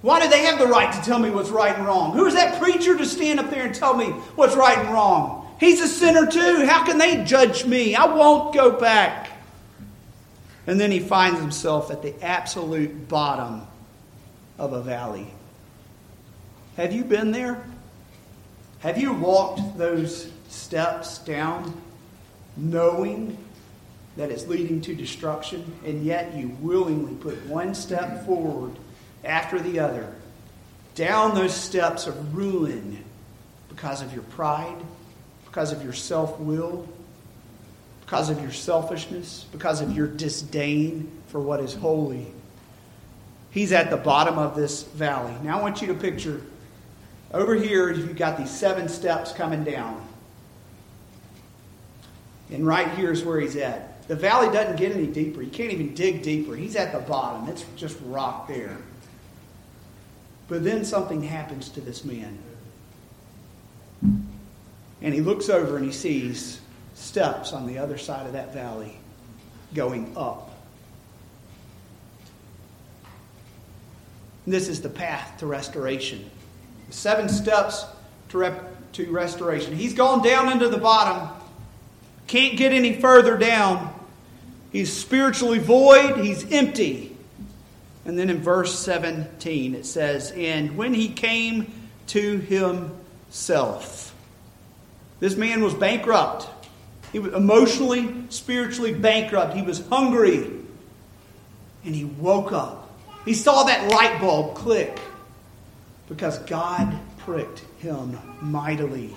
[0.02, 2.12] Why do they have the right to tell me what's right and wrong?
[2.12, 5.54] Who is that preacher to stand up there and tell me what's right and wrong?
[5.58, 6.66] He's a sinner too.
[6.66, 7.94] How can they judge me?
[7.94, 9.23] I won't go back.
[10.66, 13.62] And then he finds himself at the absolute bottom
[14.58, 15.26] of a valley.
[16.76, 17.64] Have you been there?
[18.80, 21.80] Have you walked those steps down
[22.56, 23.36] knowing
[24.16, 28.72] that it's leading to destruction, and yet you willingly put one step forward
[29.24, 30.12] after the other
[30.94, 33.02] down those steps of ruin
[33.68, 34.76] because of your pride,
[35.44, 36.88] because of your self will,
[38.14, 42.28] because of your selfishness, because of your disdain for what is holy.
[43.50, 45.34] He's at the bottom of this valley.
[45.42, 46.40] Now I want you to picture
[47.32, 50.00] over here, you've got these seven steps coming down.
[52.52, 54.06] And right here is where he's at.
[54.06, 55.42] The valley doesn't get any deeper.
[55.42, 56.54] You can't even dig deeper.
[56.54, 57.48] He's at the bottom.
[57.48, 58.76] It's just rock there.
[60.46, 62.38] But then something happens to this man.
[65.02, 66.60] And he looks over and he sees
[66.94, 68.96] steps on the other side of that valley
[69.74, 70.50] going up.
[74.46, 76.30] This is the path to restoration.
[76.90, 77.84] Seven steps
[78.30, 79.74] to, rep- to restoration.
[79.74, 81.28] He's gone down into the bottom
[82.26, 83.92] can't get any further down.
[84.72, 87.16] He's spiritually void, he's empty.
[88.04, 91.72] And then in verse 17 it says, And when he came
[92.08, 94.14] to himself,
[95.20, 96.48] this man was bankrupt.
[97.14, 99.54] He was emotionally, spiritually bankrupt.
[99.54, 100.50] He was hungry.
[101.84, 102.90] And he woke up.
[103.24, 104.98] He saw that light bulb click
[106.08, 109.14] because God pricked him mightily.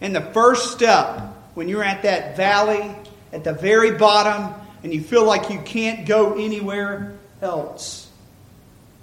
[0.00, 1.20] And the first step
[1.54, 2.90] when you're at that valley
[3.32, 8.10] at the very bottom and you feel like you can't go anywhere else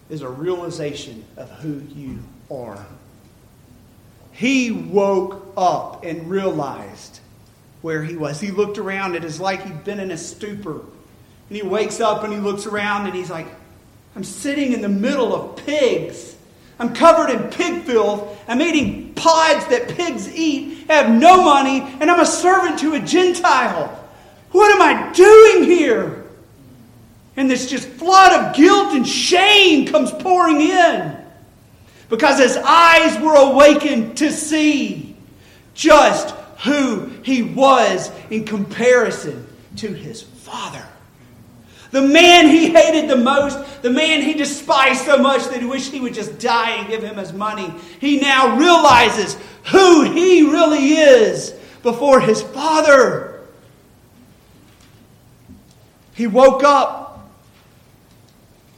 [0.10, 2.20] is a realization of who you
[2.54, 2.86] are.
[4.34, 7.21] He woke up and realized
[7.82, 8.40] where he was.
[8.40, 9.16] He looked around.
[9.16, 10.80] It is like he'd been in a stupor.
[10.80, 13.48] And he wakes up and he looks around and he's like,
[14.16, 16.36] I'm sitting in the middle of pigs.
[16.80, 18.44] I'm covered in pig filth.
[18.48, 20.90] I'm eating pods that pigs eat.
[20.90, 23.88] I have no money, and I'm a servant to a Gentile.
[24.52, 26.26] What am I doing here?
[27.38, 31.18] And this just flood of guilt and shame comes pouring in
[32.10, 35.16] because his eyes were awakened to see
[35.74, 39.48] just who he was in comparison
[39.78, 40.86] to his father.
[41.92, 45.92] The man he hated the most, the man he despised so much that he wished
[45.92, 49.38] he would just die and give him his money, he now realizes
[49.72, 51.52] who he really is
[51.84, 53.42] before his father.
[56.14, 57.30] He woke up.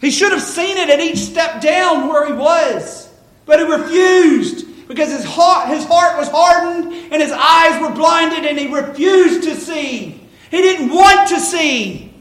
[0.02, 3.10] He should have seen it at each step down where he was,
[3.46, 8.46] but he refused because his heart, his heart was hardened and his eyes were blinded
[8.46, 10.22] and he refused to see.
[10.52, 12.14] He didn't want to see.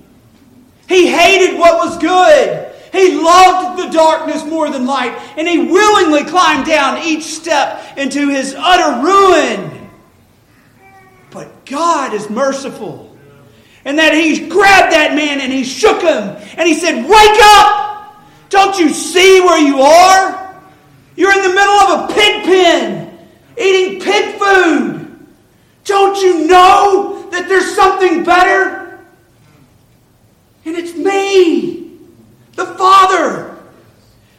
[0.89, 2.73] He hated what was good.
[2.93, 8.29] He loved the darkness more than light and he willingly climbed down each step into
[8.29, 9.91] his utter ruin.
[11.31, 13.17] But God is merciful.
[13.85, 17.93] And that he grabbed that man and he shook him and he said, Wake up!
[18.49, 20.43] Don't you see where you are?
[21.17, 23.19] You're in the middle of a pig pen,
[23.59, 25.27] eating pig food.
[25.85, 29.01] Don't you know that there's something better?
[30.65, 31.99] And it's me,
[32.55, 33.57] the Father.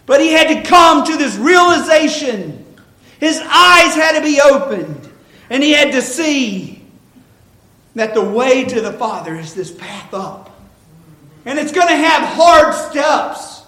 [0.05, 2.65] But he had to come to this realization.
[3.19, 5.09] His eyes had to be opened,
[5.49, 6.83] and he had to see
[7.95, 10.49] that the way to the Father is this path up.
[11.45, 13.63] And it's going to have hard steps.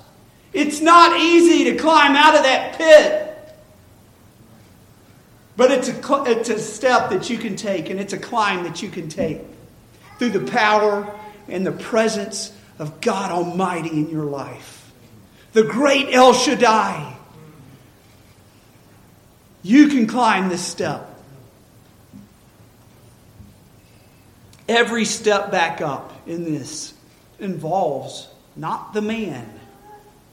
[0.53, 3.21] It's not easy to climb out of that pit.
[5.57, 8.81] But it's a, it's a step that you can take, and it's a climb that
[8.81, 9.41] you can take
[10.17, 11.13] through the power
[11.47, 14.91] and the presence of God Almighty in your life.
[15.53, 17.15] The great El Shaddai.
[19.63, 21.09] You can climb this step.
[24.67, 26.93] Every step back up in this
[27.39, 29.55] involves not the man,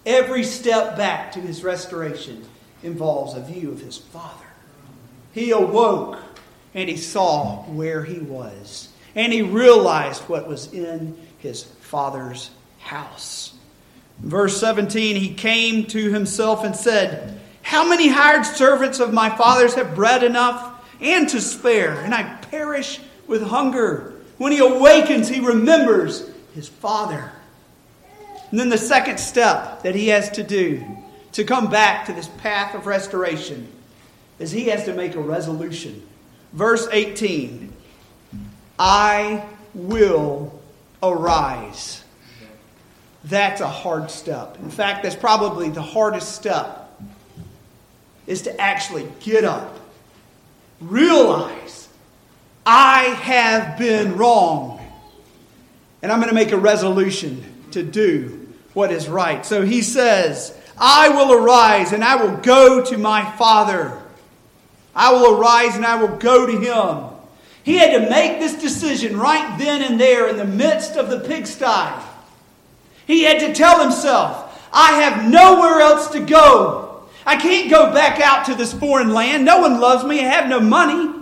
[0.05, 2.45] Every step back to his restoration
[2.83, 4.47] involves a view of his Father.
[5.33, 6.19] He awoke
[6.75, 13.55] and he saw where he was, and he realized what was in his Father's house.
[14.19, 19.75] Verse 17 He came to himself and said, How many hired servants of my father's
[19.75, 20.71] have bread enough
[21.01, 24.15] and to spare, and I perish with hunger?
[24.39, 27.33] When he awakens, he remembers his father
[28.53, 30.85] and then the second step that he has to do
[31.33, 33.67] to come back to this path of restoration
[34.39, 36.07] is he has to make a resolution.
[36.53, 37.72] Verse 18
[38.85, 40.61] I will
[41.01, 42.03] arise.
[43.23, 44.59] That's a hard step.
[44.59, 46.91] In fact, that's probably the hardest step
[48.27, 49.79] is to actually get up,
[50.81, 51.89] realize
[52.67, 54.81] I have been wrong,
[56.03, 59.47] and I'm going to make a resolution to do what is right.
[59.47, 64.03] So he says, I will arise and I will go to my father.
[64.93, 67.12] I will arise and I will go to him.
[67.65, 71.21] He had to make this decision right then and there in the midst of the
[71.21, 72.03] pigsty.
[73.07, 77.05] He had to tell himself, I have nowhere else to go.
[77.25, 79.45] I can't go back out to this foreign land.
[79.45, 80.21] No one loves me.
[80.21, 81.21] I have no money.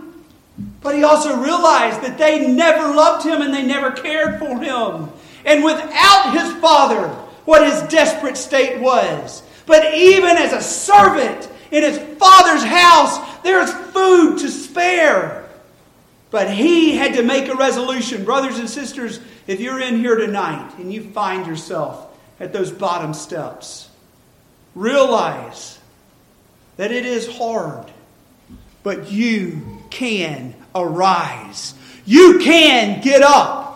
[0.83, 5.11] But he also realized that they never loved him and they never cared for him.
[5.44, 7.09] And without his father,
[7.44, 9.42] what his desperate state was.
[9.66, 15.39] But even as a servant in his father's house, there's food to spare.
[16.31, 18.25] But he had to make a resolution.
[18.25, 23.14] Brothers and sisters, if you're in here tonight and you find yourself at those bottom
[23.14, 23.88] steps,
[24.75, 25.79] realize
[26.77, 27.91] that it is hard,
[28.83, 31.74] but you can arise.
[32.07, 33.68] You can get up.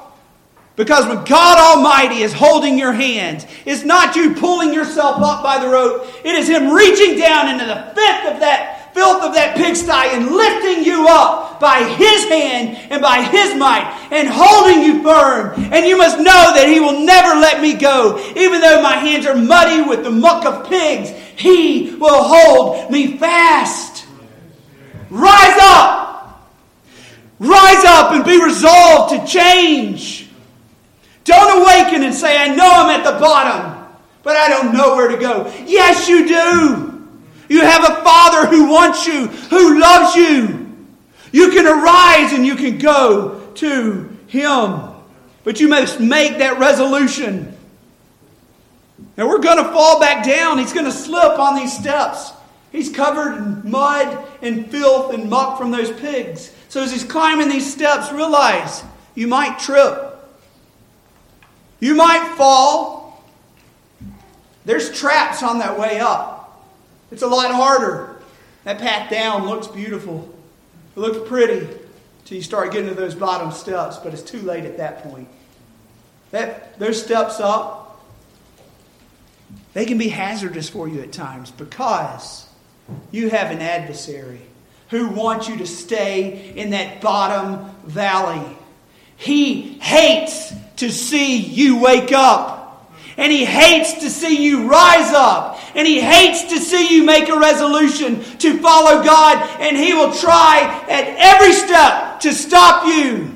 [0.76, 5.58] Because when God Almighty is holding your hands, it's not you pulling yourself up by
[5.58, 6.06] the rope.
[6.24, 10.30] It is Him reaching down into the fifth of that filth of that pigsty and
[10.30, 15.52] lifting you up by His hand and by His might and holding you firm.
[15.72, 18.18] And you must know that He will never let me go.
[18.36, 23.18] Even though my hands are muddy with the muck of pigs, He will hold me
[23.18, 24.06] fast.
[25.10, 26.14] Rise up!
[27.40, 30.28] Rise up and be resolved to change.
[31.24, 33.86] Don't awaken and say, I know I'm at the bottom,
[34.22, 35.52] but I don't know where to go.
[35.66, 36.93] Yes, you do.
[37.54, 40.76] You have a Father who wants you, who loves you.
[41.30, 44.80] You can arise and you can go to Him.
[45.44, 47.56] But you must make that resolution.
[49.16, 50.58] Now we're going to fall back down.
[50.58, 52.32] He's going to slip on these steps.
[52.72, 56.52] He's covered in mud and filth and muck from those pigs.
[56.68, 58.82] So as he's climbing these steps, realize
[59.14, 60.18] you might trip.
[61.78, 63.24] You might fall.
[64.64, 66.33] There's traps on that way up.
[67.14, 68.16] It's a lot harder.
[68.64, 70.28] That path down looks beautiful.
[70.96, 71.64] It looks pretty
[72.24, 75.28] till you start getting to those bottom steps, but it's too late at that point.
[76.32, 78.04] That, those steps up,
[79.74, 82.48] they can be hazardous for you at times because
[83.12, 84.40] you have an adversary
[84.90, 88.56] who wants you to stay in that bottom valley.
[89.16, 92.90] He hates to see you wake up.
[93.16, 95.60] And he hates to see you rise up.
[95.74, 99.60] And he hates to see you make a resolution to follow God.
[99.60, 103.30] And he will try at every step to stop you.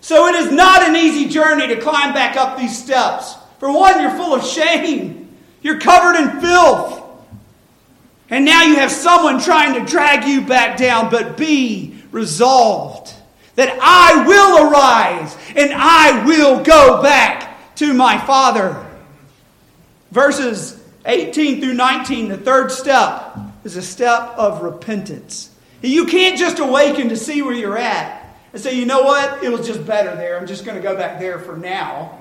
[0.00, 3.34] So it is not an easy journey to climb back up these steps.
[3.58, 5.36] For one, you're full of shame.
[5.62, 7.02] You're covered in filth.
[8.30, 11.10] And now you have someone trying to drag you back down.
[11.10, 13.12] But be resolved
[13.56, 18.89] that I will arise and I will go back to my Father.
[20.10, 25.50] Verses 18 through 19, the third step is a step of repentance.
[25.82, 29.42] You can't just awaken to see where you're at and say, you know what?
[29.42, 30.36] It was just better there.
[30.38, 32.18] I'm just going to go back there for now.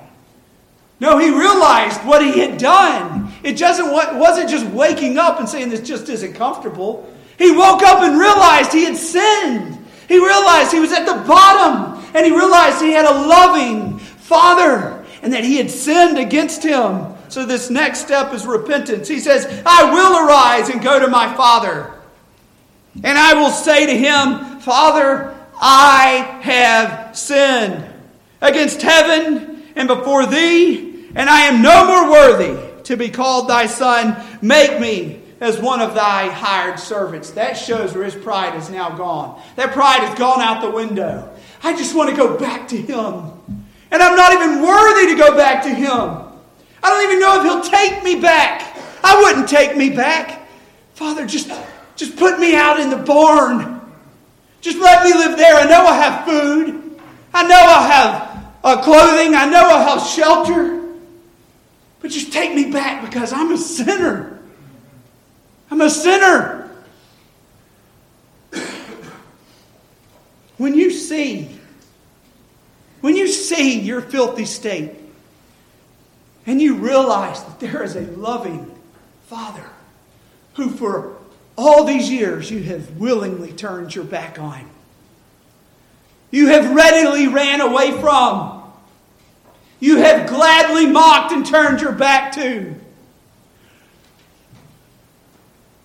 [0.99, 3.31] No, he realized what he had done.
[3.43, 7.11] It wasn't just waking up and saying this just isn't comfortable.
[7.37, 9.77] He woke up and realized he had sinned.
[10.07, 15.05] He realized he was at the bottom and he realized he had a loving father
[15.21, 17.13] and that he had sinned against him.
[17.29, 19.07] So, this next step is repentance.
[19.07, 21.93] He says, I will arise and go to my father.
[23.03, 27.85] And I will say to him, Father, I have sinned
[28.41, 33.67] against heaven and before thee, and I am no more worthy to be called thy
[33.67, 34.21] son.
[34.41, 37.31] Make me as one of thy hired servants.
[37.31, 39.41] That shows where his pride is now gone.
[39.55, 41.33] That pride has gone out the window.
[41.63, 43.31] I just want to go back to him.
[43.91, 46.28] And I'm not even worthy to go back to him.
[46.81, 48.77] I don't even know if he'll take me back.
[49.03, 50.47] I wouldn't take me back.
[50.93, 51.51] Father, just,
[51.95, 53.81] just put me out in the barn.
[54.61, 55.55] Just let me live there.
[55.55, 56.99] I know I have food.
[57.33, 59.35] I know I have uh, clothing.
[59.35, 60.79] I know I have shelter.
[62.01, 64.39] But just take me back because I'm a sinner.
[65.71, 66.69] I'm a sinner.
[70.57, 71.49] when you see,
[73.01, 74.98] when you see your filthy state,
[76.45, 78.75] and you realize that there is a loving
[79.27, 79.69] Father
[80.53, 81.17] who, for
[81.57, 84.69] all these years, you have willingly turned your back on,
[86.31, 88.63] you have readily ran away from,
[89.79, 92.75] you have gladly mocked and turned your back to.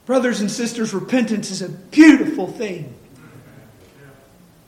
[0.06, 2.94] Brothers and sisters, repentance is a beautiful thing.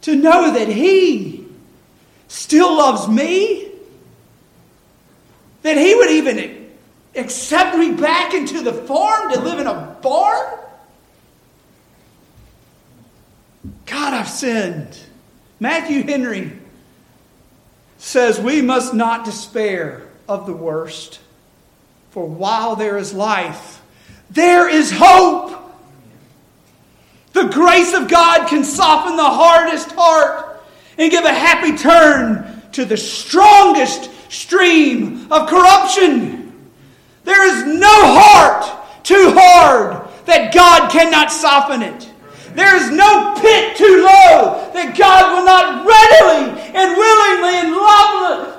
[0.03, 1.47] To know that He
[2.29, 3.66] still loves me,
[5.67, 6.71] that He would even
[7.17, 10.59] accept me back into the farm to live in a barn.
[13.87, 14.97] God, I've sinned.
[15.59, 16.53] Matthew Henry
[17.99, 21.19] says we must not despair of the worst,
[22.11, 23.83] for while there is life,
[24.31, 25.53] there is hope.
[27.33, 30.63] The grace of God can soften the hardest heart
[30.97, 36.71] and give a happy turn to the strongest stream of corruption.
[37.25, 42.13] There is no heart too hard that God cannot soften it.
[42.55, 47.77] There is no pit too low that God will not readily and willingly and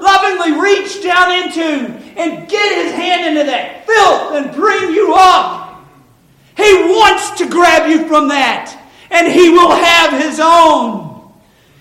[0.03, 5.83] lovingly reach down into and get his hand into that filth and bring you up.
[6.55, 8.75] He wants to grab you from that,
[9.09, 11.31] and he will have his own.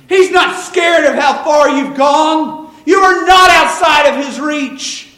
[0.09, 2.66] He's not scared of how far you've gone.
[2.87, 5.13] You are not outside of his reach.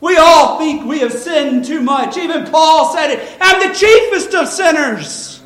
[0.00, 2.16] We all think we have sinned too much.
[2.16, 3.36] Even Paul said it.
[3.40, 5.42] I'm the chiefest of sinners.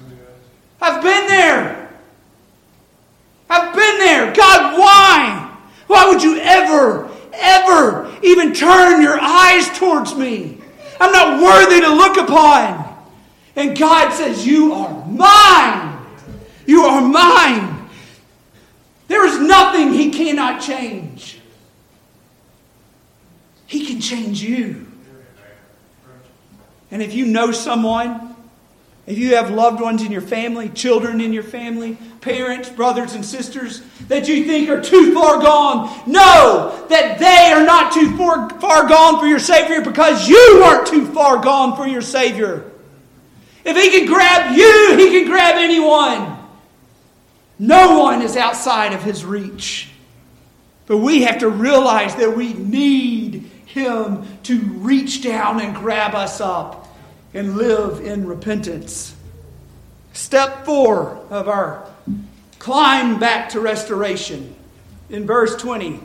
[0.80, 1.90] I've been there.
[3.50, 4.32] I've been there.
[4.32, 5.56] God, why?
[5.88, 10.58] Why would you ever, ever even turn your eyes towards me?
[11.00, 12.96] I'm not worthy to look upon.
[13.56, 15.98] And God says, You are mine.
[16.66, 17.88] You are mine.
[19.08, 21.33] There is nothing He cannot change.
[23.66, 24.86] He can change you.
[26.90, 28.34] And if you know someone
[29.06, 33.24] if you have loved ones in your family, children in your family, parents, brothers, and
[33.24, 36.10] sisters that you think are too far gone.
[36.10, 40.86] Know that they are not too far, far gone for your Savior because you weren't
[40.86, 42.70] too far gone for your Savior.
[43.62, 46.38] If He can grab you, He can grab anyone.
[47.58, 49.90] No one is outside of His reach.
[50.86, 56.40] But we have to realize that we need Him to reach down and grab us
[56.40, 56.96] up
[57.34, 59.16] and live in repentance.
[60.12, 61.84] Step four of our
[62.60, 64.54] climb back to restoration.
[65.10, 65.98] In verse 20,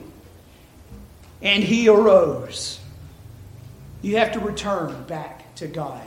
[1.43, 2.79] and he arose.
[4.01, 6.01] You have to return back to God.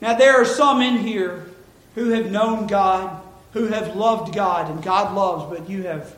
[0.00, 1.46] Now, there are some in here
[1.94, 3.22] who have known God,
[3.52, 6.12] who have loved God, and God loves, but you have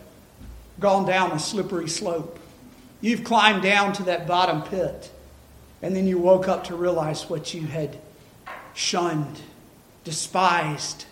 [0.81, 2.39] gone down a slippery slope.
[3.07, 5.13] You've climbed down to that bottom pit,
[5.81, 7.97] and then you woke up to realize what you had
[8.75, 9.41] shunned,
[10.03, 11.07] despised,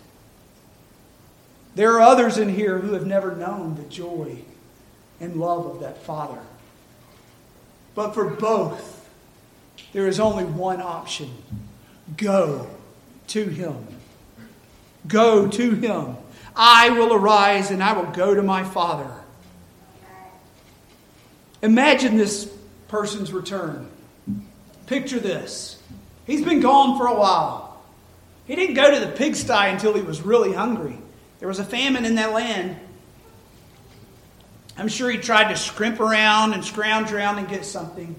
[1.73, 4.39] there are others in here who have never known the joy
[5.21, 6.41] and love of that Father.
[7.95, 9.09] But for both,
[9.93, 11.31] there is only one option
[12.17, 12.69] go
[13.27, 13.87] to Him.
[15.07, 16.17] Go to Him.
[16.57, 19.14] I will arise and I will go to my Father.
[21.61, 22.51] Imagine this
[22.87, 23.89] person's return.
[24.85, 25.81] Picture this.
[26.27, 27.83] He's been gone for a while.
[28.45, 30.97] He didn't go to the pigsty until he was really hungry.
[31.39, 32.77] There was a famine in that land.
[34.77, 38.15] I'm sure he tried to scrimp around and scrounge around and get something.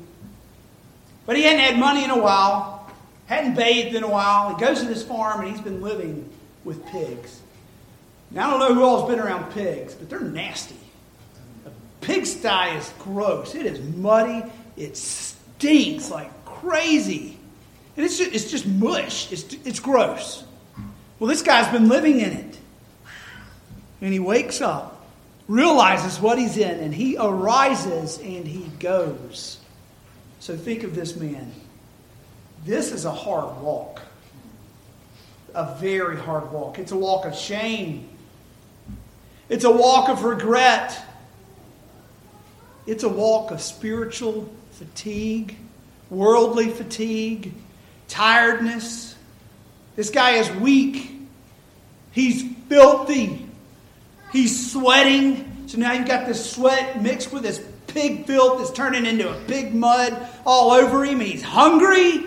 [1.26, 2.90] But he hadn't had money in a while,
[3.26, 4.54] hadn't bathed in a while.
[4.54, 6.28] He goes to this farm and he's been living
[6.64, 7.40] with pigs.
[8.30, 10.76] Now, I don't know who all's been around pigs, but they're nasty.
[12.06, 13.56] Pigsty is gross.
[13.56, 14.44] It is muddy.
[14.76, 17.36] It stinks like crazy.
[17.96, 19.32] And it's just, it's just mush.
[19.32, 20.44] It's, it's gross.
[21.18, 22.58] Well, this guy's been living in it.
[24.00, 25.04] And he wakes up,
[25.48, 29.58] realizes what he's in, and he arises and he goes.
[30.38, 31.50] So think of this man.
[32.64, 34.00] This is a hard walk.
[35.54, 36.78] A very hard walk.
[36.78, 38.08] It's a walk of shame.
[39.48, 41.02] It's a walk of regret.
[42.86, 45.56] It's a walk of spiritual fatigue,
[46.10, 47.52] worldly fatigue,
[48.08, 49.14] tiredness.
[49.96, 51.12] This guy is weak.
[52.12, 53.46] He's filthy.
[54.32, 55.66] He's sweating.
[55.66, 59.38] So now you've got this sweat mixed with this pig filth that's turning into a
[59.46, 61.20] big mud all over him.
[61.20, 62.24] He's hungry.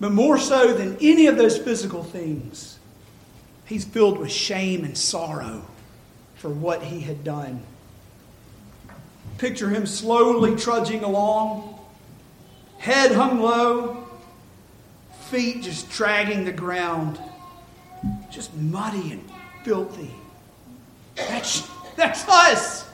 [0.00, 2.78] But more so than any of those physical things,
[3.66, 5.64] he's filled with shame and sorrow
[6.36, 7.62] for what he had done.
[9.38, 11.78] Picture him slowly trudging along,
[12.78, 14.08] head hung low,
[15.30, 17.20] feet just dragging the ground,
[18.30, 19.30] just muddy and
[19.62, 20.10] filthy.
[21.14, 22.88] That's, that's us.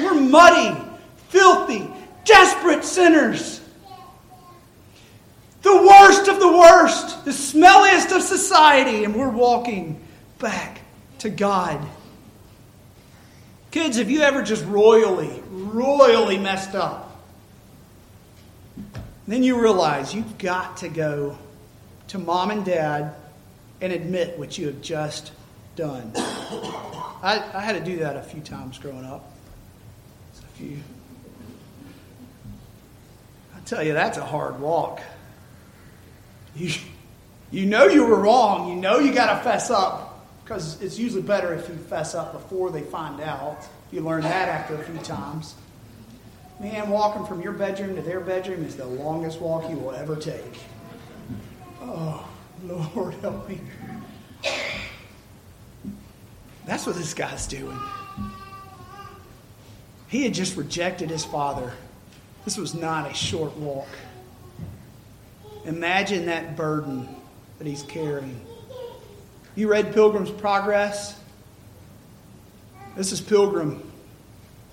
[0.00, 0.80] We're muddy,
[1.28, 1.86] filthy,
[2.24, 3.60] desperate sinners.
[5.62, 10.00] The worst of the worst, the smelliest of society, and we're walking
[10.38, 10.80] back
[11.20, 11.86] to God.
[13.74, 17.20] Kids, have you ever just royally, royally messed up?
[19.26, 21.36] Then you realize you've got to go
[22.06, 23.16] to mom and dad
[23.80, 25.32] and admit what you have just
[25.74, 26.12] done.
[26.16, 29.28] I, I had to do that a few times growing up.
[30.38, 30.78] a few.
[33.56, 35.00] I tell you, that's a hard walk.
[36.54, 36.72] You,
[37.50, 38.68] you know you were wrong.
[38.68, 40.13] You know you got to fess up
[40.44, 43.66] because it's usually better if you fess up before they find out.
[43.90, 45.54] You learn that after a few times.
[46.60, 50.16] Man, walking from your bedroom to their bedroom is the longest walk you will ever
[50.16, 50.60] take.
[51.80, 52.28] Oh,
[52.62, 53.60] Lord help me.
[56.66, 57.78] That's what this guy's doing.
[60.08, 61.72] He had just rejected his father.
[62.44, 63.88] This was not a short walk.
[65.64, 67.08] Imagine that burden
[67.58, 68.40] that he's carrying.
[69.56, 71.18] You read Pilgrim's Progress?
[72.96, 73.88] This is Pilgrim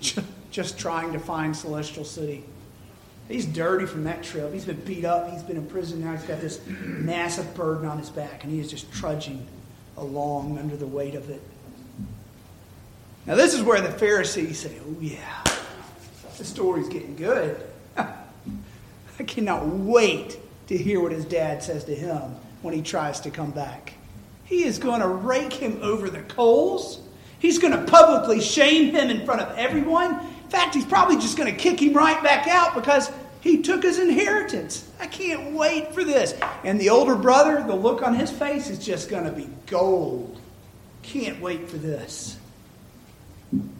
[0.50, 2.44] just trying to find Celestial City.
[3.28, 4.52] He's dirty from that trip.
[4.52, 5.30] He's been beat up.
[5.30, 6.04] He's been in prison.
[6.04, 9.46] Now he's got this massive burden on his back, and he is just trudging
[9.96, 11.40] along under the weight of it.
[13.24, 15.44] Now, this is where the Pharisees say, Oh, yeah,
[16.38, 17.64] the story's getting good.
[17.96, 23.30] I cannot wait to hear what his dad says to him when he tries to
[23.30, 23.94] come back.
[24.52, 27.00] He is going to rake him over the coals.
[27.38, 30.10] He's going to publicly shame him in front of everyone.
[30.20, 33.82] In fact, he's probably just going to kick him right back out because he took
[33.82, 34.86] his inheritance.
[35.00, 36.34] I can't wait for this.
[36.64, 40.38] And the older brother, the look on his face is just going to be gold.
[41.02, 42.36] Can't wait for this.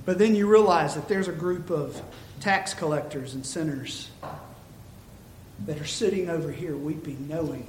[0.07, 2.01] But then you realize that there's a group of
[2.41, 4.09] tax collectors and sinners
[5.66, 7.66] that are sitting over here weeping, knowing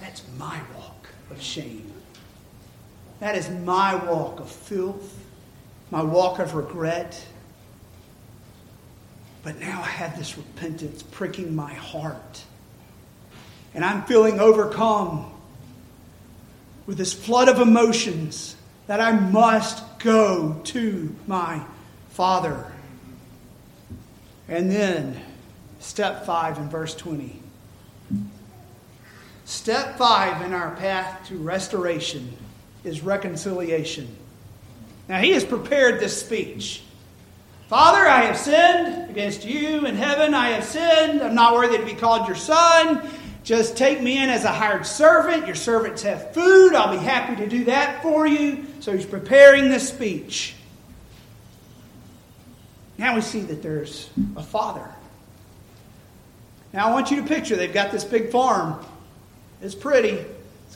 [0.00, 1.89] that's my walk of shame.
[3.20, 5.14] That is my walk of filth,
[5.90, 7.22] my walk of regret.
[9.42, 12.44] But now I have this repentance pricking my heart.
[13.74, 15.32] And I'm feeling overcome
[16.86, 18.56] with this flood of emotions
[18.86, 21.62] that I must go to my
[22.10, 22.72] Father.
[24.48, 25.20] And then,
[25.78, 27.40] step five in verse 20.
[29.44, 32.36] Step five in our path to restoration
[32.84, 34.08] is reconciliation.
[35.08, 36.82] Now, he has prepared this speech.
[37.68, 40.34] Father, I have sinned against you in heaven.
[40.34, 41.22] I have sinned.
[41.22, 43.08] I'm not worthy to be called your son.
[43.44, 45.46] Just take me in as a hired servant.
[45.46, 46.74] Your servants have food.
[46.74, 48.66] I'll be happy to do that for you.
[48.80, 50.54] So he's preparing this speech.
[52.98, 54.88] Now we see that there's a father.
[56.72, 58.84] Now I want you to picture they've got this big farm.
[59.62, 60.24] It's pretty.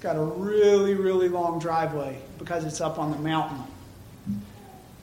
[0.05, 3.57] Got a really, really long driveway because it's up on the mountain.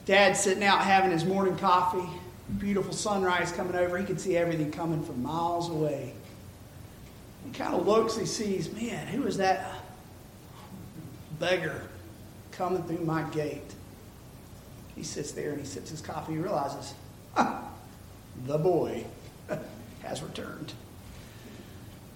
[0.06, 2.08] Dad's sitting out having his morning coffee.
[2.60, 3.98] Beautiful sunrise coming over.
[3.98, 6.12] He can see everything coming from miles away.
[7.44, 9.74] He kind of looks, he sees, man, who is that
[11.40, 11.82] beggar
[12.52, 13.74] coming through my gate?
[14.94, 16.34] He sits there and he sips his coffee.
[16.34, 16.94] He realizes,
[18.46, 19.04] the boy
[20.04, 20.72] has returned.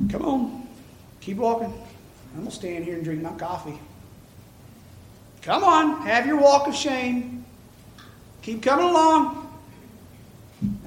[0.08, 0.68] Come on,
[1.20, 1.74] keep walking.
[2.36, 3.78] I'm going to stand here and drink my coffee.
[5.40, 7.46] Come on, have your walk of shame.
[8.42, 9.58] Keep coming along.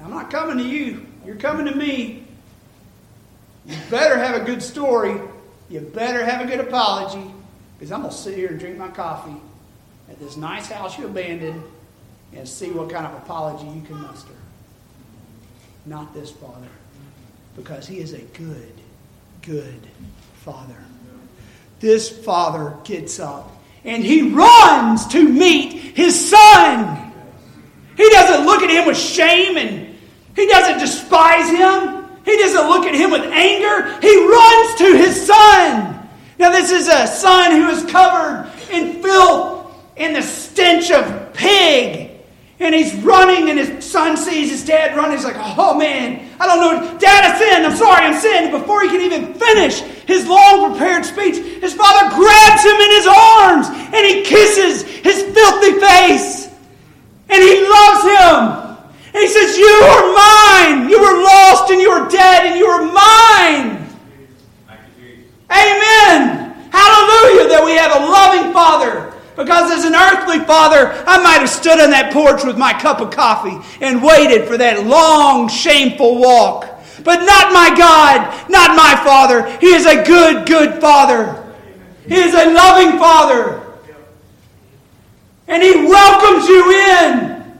[0.00, 2.22] I'm not coming to you, you're coming to me.
[3.66, 5.20] You better have a good story.
[5.68, 7.32] You better have a good apology
[7.76, 9.36] because I'm going to sit here and drink my coffee
[10.08, 11.64] at this nice house you abandoned
[12.32, 14.34] and see what kind of apology you can muster.
[15.84, 16.68] Not this Father,
[17.56, 18.74] because He is a good,
[19.42, 19.80] good
[20.44, 20.76] Father.
[21.80, 23.50] This Father gets up
[23.84, 27.12] and He runs to meet His Son.
[27.96, 29.96] He doesn't look at Him with shame and
[30.36, 32.00] He doesn't despise Him.
[32.24, 33.98] He doesn't look at him with anger.
[34.00, 36.08] He runs to his son.
[36.38, 42.09] Now, this is a son who is covered in filth and the stench of pig.
[42.60, 45.16] And he's running, and his son sees his dad running.
[45.16, 46.98] He's like, oh man, I don't know.
[46.98, 47.66] Dad, I sinned.
[47.66, 48.52] I'm sorry, I'm sinned.
[48.52, 53.08] Before he can even finish his long prepared speech, his father grabs him in his
[53.08, 56.48] arms and he kisses his filthy face.
[57.30, 58.70] And he loves him.
[59.14, 60.88] And he says, You are mine.
[60.90, 63.88] You were lost and you were dead and you are mine.
[65.50, 66.54] Amen.
[66.70, 69.19] Hallelujah that we have a loving Father.
[69.40, 73.00] Because as an earthly father, I might have stood on that porch with my cup
[73.00, 76.68] of coffee and waited for that long, shameful walk.
[77.02, 79.50] But not my God, not my Father.
[79.56, 81.54] He is a good, good Father.
[82.06, 83.62] He is a loving Father.
[85.48, 87.58] And He welcomes you in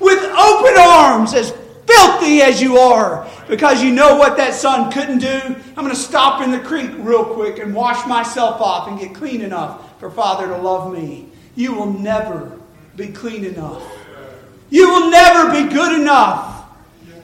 [0.00, 1.50] with open arms, as
[1.86, 5.28] filthy as you are, because you know what that son couldn't do.
[5.28, 9.14] I'm going to stop in the creek real quick and wash myself off and get
[9.14, 11.28] clean enough for Father to love me.
[11.56, 12.58] You will never
[12.96, 13.82] be clean enough.
[14.70, 16.66] You will never be good enough.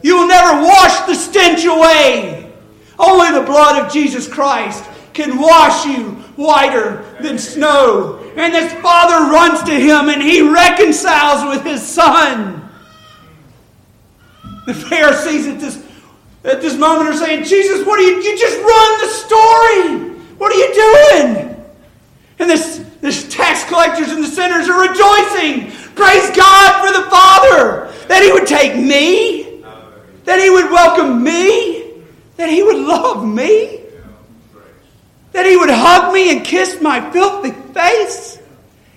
[0.02, 2.52] You will never wash the stench away.
[2.98, 8.20] Only the blood of Jesus Christ can wash you whiter than snow.
[8.36, 12.68] And this father runs to him and he reconciles with his son.
[14.66, 15.84] The Pharisees at this,
[16.44, 18.22] at this moment are saying, Jesus, what are you?
[18.22, 20.20] You just run the story.
[20.38, 21.53] What are you doing?
[22.39, 25.70] And this, this tax collectors and the sinners are rejoicing.
[25.95, 29.62] Praise God for the Father that He would take me,
[30.24, 31.93] that He would welcome me,
[32.37, 33.80] that He would love me,
[35.32, 38.39] that He would hug me and kiss my filthy face.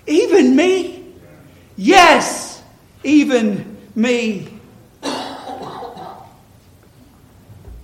[0.06, 1.04] Even me.
[1.76, 2.62] Yes,
[3.04, 4.48] even me.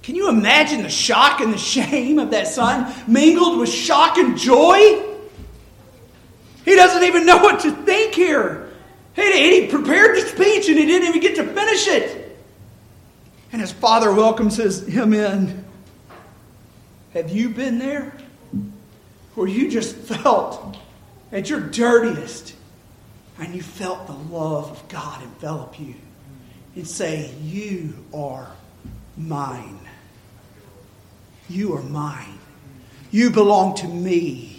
[0.05, 4.37] Can you imagine the shock and the shame of that son mingled with shock and
[4.37, 5.14] joy?
[6.65, 8.71] He doesn't even know what to think here.
[9.15, 12.39] He, he prepared the speech and he didn't even get to finish it.
[13.53, 15.65] And his father welcomes his, him in.
[17.13, 18.17] Have you been there?
[19.35, 20.77] Where you just felt
[21.31, 22.55] at your dirtiest
[23.39, 25.95] and you felt the love of God envelop you
[26.75, 28.51] and say, You are
[29.17, 29.81] mine.
[31.49, 32.39] You are mine.
[33.11, 34.54] You belong to me.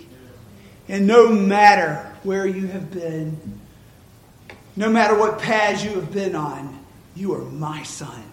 [0.87, 3.59] And no matter where you have been,
[4.75, 6.79] no matter what paths you have been on,
[7.15, 8.23] you are my son,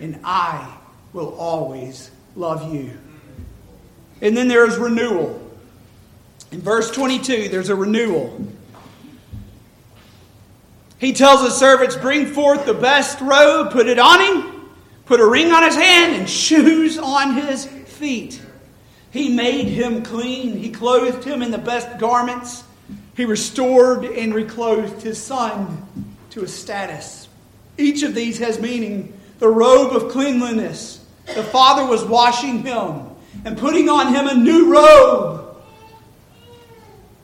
[0.00, 0.76] and I
[1.12, 2.90] will always love you.
[4.20, 5.38] And then there is renewal.
[6.50, 8.46] In verse 22, there's a renewal.
[10.98, 14.70] He tells his servants, Bring forth the best robe, put it on him,
[15.04, 18.40] put a ring on his hand, and shoes on his feet.
[19.12, 20.56] He made him clean.
[20.56, 22.64] He clothed him in the best garments.
[23.14, 25.86] He restored and reclothed his son
[26.30, 27.28] to a status.
[27.76, 29.12] Each of these has meaning.
[29.38, 31.04] The robe of cleanliness.
[31.26, 33.02] The father was washing him
[33.44, 35.56] and putting on him a new robe.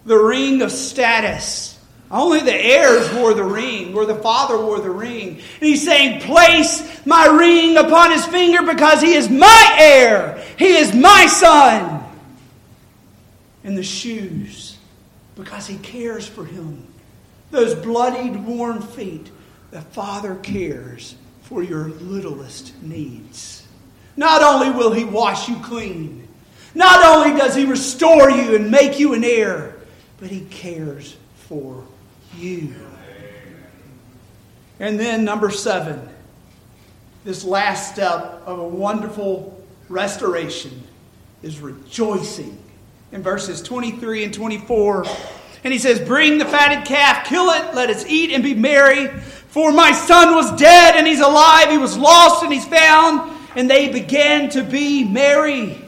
[0.05, 1.77] The ring of status.
[2.11, 5.28] Only the heirs wore the ring, or the father wore the ring.
[5.28, 10.42] And he's saying, Place my ring upon his finger because he is my heir.
[10.59, 12.02] He is my son.
[13.62, 14.78] And the shoes
[15.36, 16.86] because he cares for him.
[17.50, 19.30] Those bloodied, worn feet.
[19.70, 23.66] The father cares for your littlest needs.
[24.16, 26.26] Not only will he wash you clean,
[26.74, 29.76] not only does he restore you and make you an heir,
[30.18, 31.84] but he cares for
[32.39, 32.74] you.
[34.80, 36.09] And then, number seven,
[37.24, 40.82] this last step of a wonderful restoration
[41.43, 42.57] is rejoicing.
[43.11, 45.05] In verses 23 and 24,
[45.64, 49.09] and he says, Bring the fatted calf, kill it, let us eat and be merry.
[49.49, 53.32] For my son was dead and he's alive, he was lost and he's found.
[53.57, 55.82] And they began to be merry.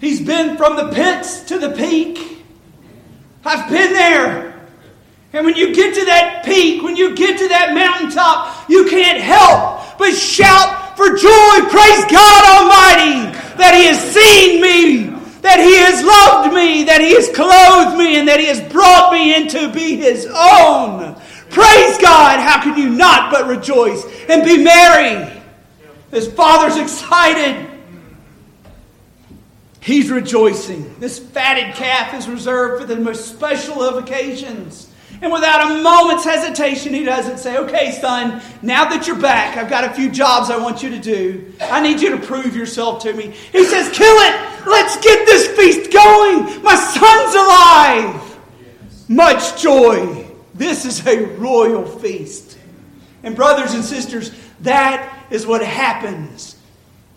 [0.00, 2.44] He's been from the pits to the peak.
[3.44, 4.37] I've been there.
[5.32, 9.20] And when you get to that peak, when you get to that mountaintop, you can't
[9.20, 11.54] help but shout for joy.
[11.68, 17.14] Praise God Almighty that He has seen me, that He has loved me, that He
[17.14, 21.14] has clothed me, and that He has brought me into be His own.
[21.50, 22.40] Praise God.
[22.40, 25.42] How can you not but rejoice and be merry?
[26.10, 27.66] His father's excited.
[29.80, 30.98] He's rejoicing.
[31.00, 34.87] This fatted calf is reserved for the most special of occasions.
[35.20, 39.68] And without a moment's hesitation, he doesn't say, Okay, son, now that you're back, I've
[39.68, 41.52] got a few jobs I want you to do.
[41.60, 43.34] I need you to prove yourself to me.
[43.52, 44.66] He says, Kill it.
[44.66, 46.62] Let's get this feast going.
[46.62, 48.38] My son's alive.
[49.08, 50.26] Much joy.
[50.54, 52.58] This is a royal feast.
[53.22, 56.56] And, brothers and sisters, that is what happens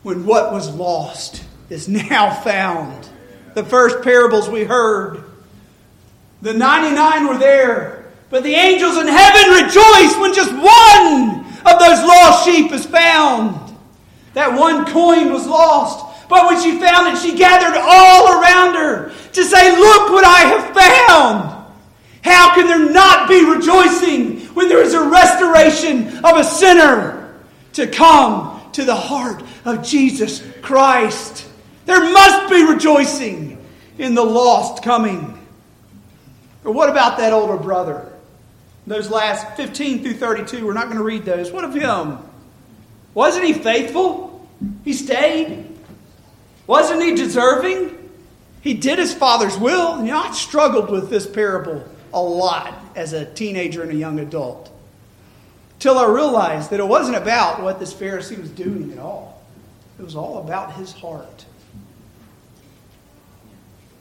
[0.04, 3.08] when what was lost is now found.
[3.54, 5.31] The first parables we heard
[6.42, 12.04] the 99 were there, but the angels in heaven rejoice when just one of those
[12.04, 13.78] lost sheep is found.
[14.34, 19.12] That one coin was lost, but when she found it, she gathered all around her
[19.34, 21.58] to say, Look what I have found.
[22.24, 27.36] How can there not be rejoicing when there is a restoration of a sinner
[27.74, 31.50] to come to the heart of Jesus Christ?
[31.86, 33.58] There must be rejoicing
[33.98, 35.41] in the lost coming.
[36.64, 38.12] Or what about that older brother?
[38.88, 41.52] Those last 15 through 32, we're not going to read those.
[41.52, 42.18] What of him?
[43.14, 44.48] Wasn't he faithful?
[44.84, 45.68] He stayed.
[46.68, 47.98] Wasn't he deserving?
[48.62, 50.00] He did his father's will.
[50.00, 51.84] You know, I struggled with this parable
[52.14, 54.72] a lot as a teenager and a young adult.
[55.80, 59.42] Till I realized that it wasn't about what this Pharisee was doing at all.
[59.98, 61.46] It was all about his heart.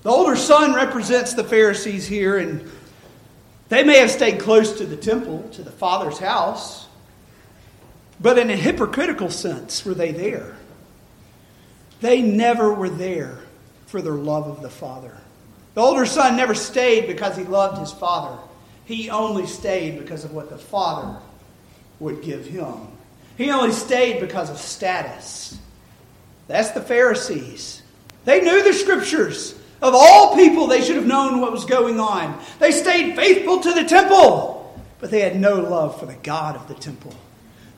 [0.03, 2.71] The older son represents the Pharisees here, and
[3.69, 6.87] they may have stayed close to the temple, to the Father's house,
[8.21, 10.57] but in a hypocritical sense, were they there?
[12.01, 13.39] They never were there
[13.87, 15.17] for their love of the Father.
[15.75, 18.39] The older son never stayed because he loved his father.
[18.85, 21.21] He only stayed because of what the father
[22.01, 22.89] would give him.
[23.37, 25.59] He only stayed because of status.
[26.49, 27.83] That's the Pharisees.
[28.25, 29.55] They knew the scriptures.
[29.83, 32.39] Of all people, they should have known what was going on.
[32.59, 36.69] They stayed faithful to the temple, but they had no love for the God of
[36.69, 37.15] the temple.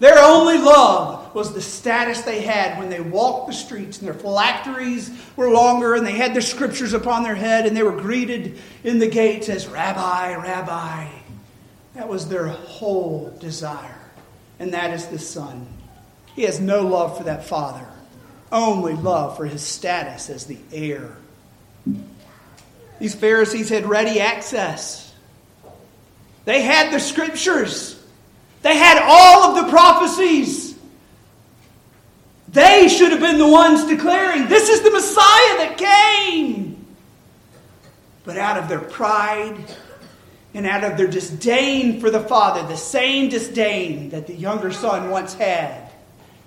[0.01, 4.15] Their only love was the status they had when they walked the streets and their
[4.15, 8.59] phylacteries were longer and they had their scriptures upon their head and they were greeted
[8.83, 11.09] in the gates as Rabbi, Rabbi.
[11.95, 13.95] That was their whole desire.
[14.59, 15.69] And that is the Son.
[16.35, 17.87] He has no love for that Father,
[18.51, 21.17] only love for his status as the heir
[23.03, 25.13] these Pharisees had ready access.
[26.45, 28.01] They had the scriptures.
[28.63, 30.79] They had all of the prophecies.
[32.47, 36.87] They should have been the ones declaring, This is the Messiah that came.
[38.23, 39.57] But out of their pride
[40.55, 45.11] And out of their disdain for the Father, the same disdain that the younger son
[45.11, 45.91] once had,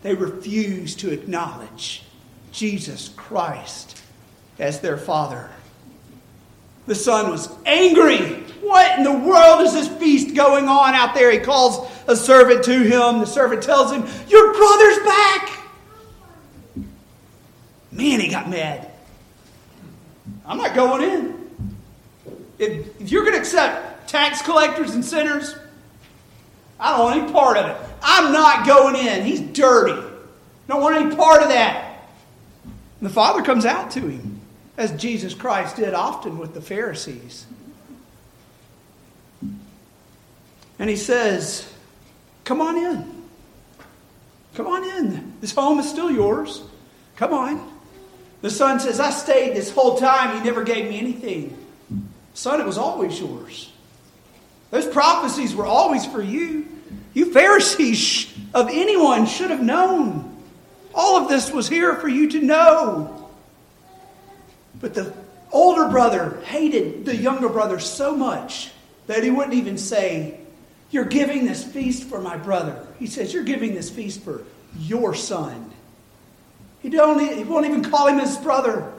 [0.03, 2.03] they refused to acknowledge
[2.53, 4.01] Jesus Christ
[4.57, 5.49] as their Father.
[6.87, 8.43] The son was angry.
[8.61, 11.31] What in the world is this feast going on out there?
[11.31, 13.19] He calls a servant to him.
[13.19, 15.59] The servant tells him, Your brother's back.
[17.91, 18.91] Man, he got mad.
[20.45, 21.45] I'm not going in.
[22.59, 25.55] If, if you're going to accept tax collectors and sinners,
[26.79, 27.77] I don't want any part of it.
[28.01, 29.23] I'm not going in.
[29.25, 30.01] He's dirty.
[30.67, 32.09] Don't want any part of that.
[32.63, 34.34] And the Father comes out to him,
[34.77, 37.45] as Jesus Christ did often with the Pharisees.
[40.77, 41.71] And he says,
[42.43, 43.23] Come on in.
[44.55, 45.33] Come on in.
[45.41, 46.61] This home is still yours.
[47.15, 47.71] Come on.
[48.41, 50.37] The son says, I stayed this whole time.
[50.37, 51.57] You never gave me anything.
[52.33, 53.71] Son, it was always yours.
[54.71, 56.67] Those prophecies were always for you.
[57.13, 60.43] You Pharisees of anyone should have known.
[60.93, 63.24] All of this was here for you to know.
[64.79, 65.13] But the
[65.51, 68.71] older brother hated the younger brother so much
[69.07, 70.39] that he wouldn't even say,
[70.91, 72.85] You're giving this feast for my brother.
[72.99, 74.43] He says, You're giving this feast for
[74.79, 75.71] your son.
[76.81, 78.91] He, don't, he won't even call him his brother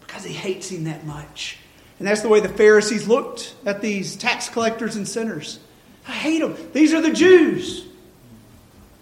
[0.00, 1.58] because he hates him that much.
[1.98, 5.60] And that's the way the Pharisees looked at these tax collectors and sinners.
[6.08, 6.56] I hate them.
[6.72, 7.86] These are the Jews.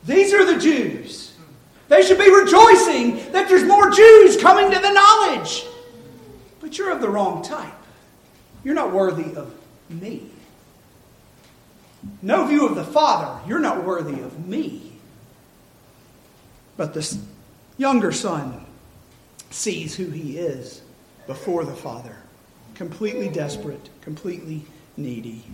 [0.04, 1.27] These are the Jews.
[1.88, 5.64] They should be rejoicing that there's more Jews coming to the knowledge.
[6.60, 7.72] But you're of the wrong type.
[8.62, 9.54] You're not worthy of
[9.88, 10.30] me.
[12.22, 13.40] No view of the Father.
[13.48, 14.92] You're not worthy of me.
[16.76, 17.18] But the
[17.76, 18.64] younger son
[19.50, 20.82] sees who he is
[21.26, 22.16] before the Father
[22.78, 24.64] completely desperate, completely
[24.96, 25.44] needy.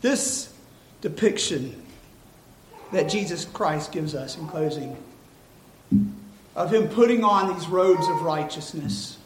[0.00, 0.50] This
[1.00, 1.82] depiction
[2.92, 4.96] that Jesus Christ gives us in closing
[6.56, 9.18] of him putting on these robes of righteousness,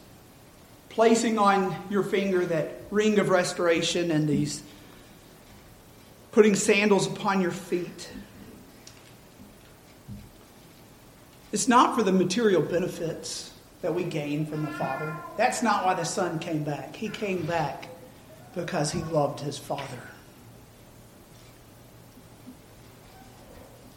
[0.89, 4.61] placing on your finger that ring of restoration and these
[6.33, 8.09] putting sandals upon your feet.
[11.53, 15.15] It's not for the material benefits that we gain from the Father.
[15.37, 16.95] That's not why the Son came back.
[16.95, 17.87] He came back
[18.53, 19.99] because he loved his Father.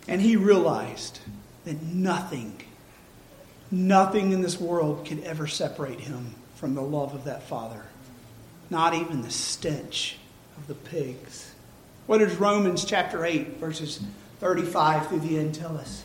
[0.06, 1.20] And he realized
[1.64, 2.60] that nothing,
[3.70, 7.82] nothing in this world could ever separate him from the love of that Father.
[8.70, 10.16] Not even the stench
[10.56, 11.52] of the pigs.
[12.06, 14.00] What does Romans chapter 8, verses
[14.40, 16.04] 35 through the end tell us?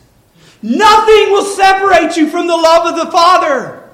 [0.62, 3.88] Nothing will separate you from the love of the Father.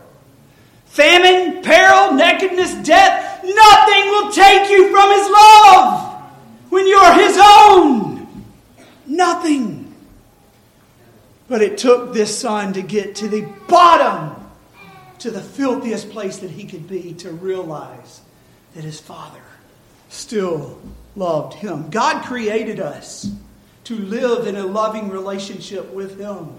[0.87, 6.23] Famine, peril, nakedness, death, nothing will take you from His love
[6.71, 8.45] when you're His own.
[9.07, 9.86] Nothing.
[11.49, 14.49] But it took this son to get to the bottom,
[15.21, 18.21] to the filthiest place that he could be, to realize
[18.75, 19.43] that his father
[20.09, 20.81] still
[21.15, 21.89] loved him.
[21.91, 23.31] God created us
[23.85, 26.59] to live in a loving relationship with him.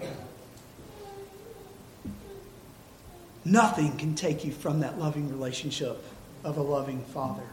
[3.43, 6.03] Nothing can take you from that loving relationship
[6.43, 7.43] of a loving father.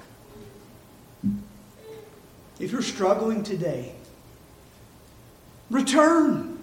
[2.58, 3.92] If you're struggling today,
[5.70, 6.58] return.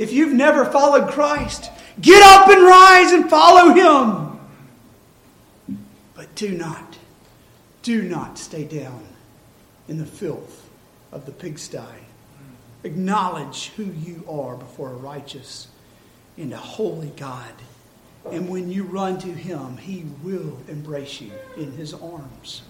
[0.00, 1.70] If you've never followed Christ,
[2.00, 5.78] get up and rise and follow him.
[6.14, 6.90] But do not
[7.82, 9.06] do not stay down
[9.88, 10.68] in the filth
[11.12, 11.78] of the pigsty.
[12.84, 15.68] Acknowledge who you are before a righteous
[16.36, 17.52] and a holy God.
[18.30, 22.62] And when you run to Him, He will embrace you in His arms.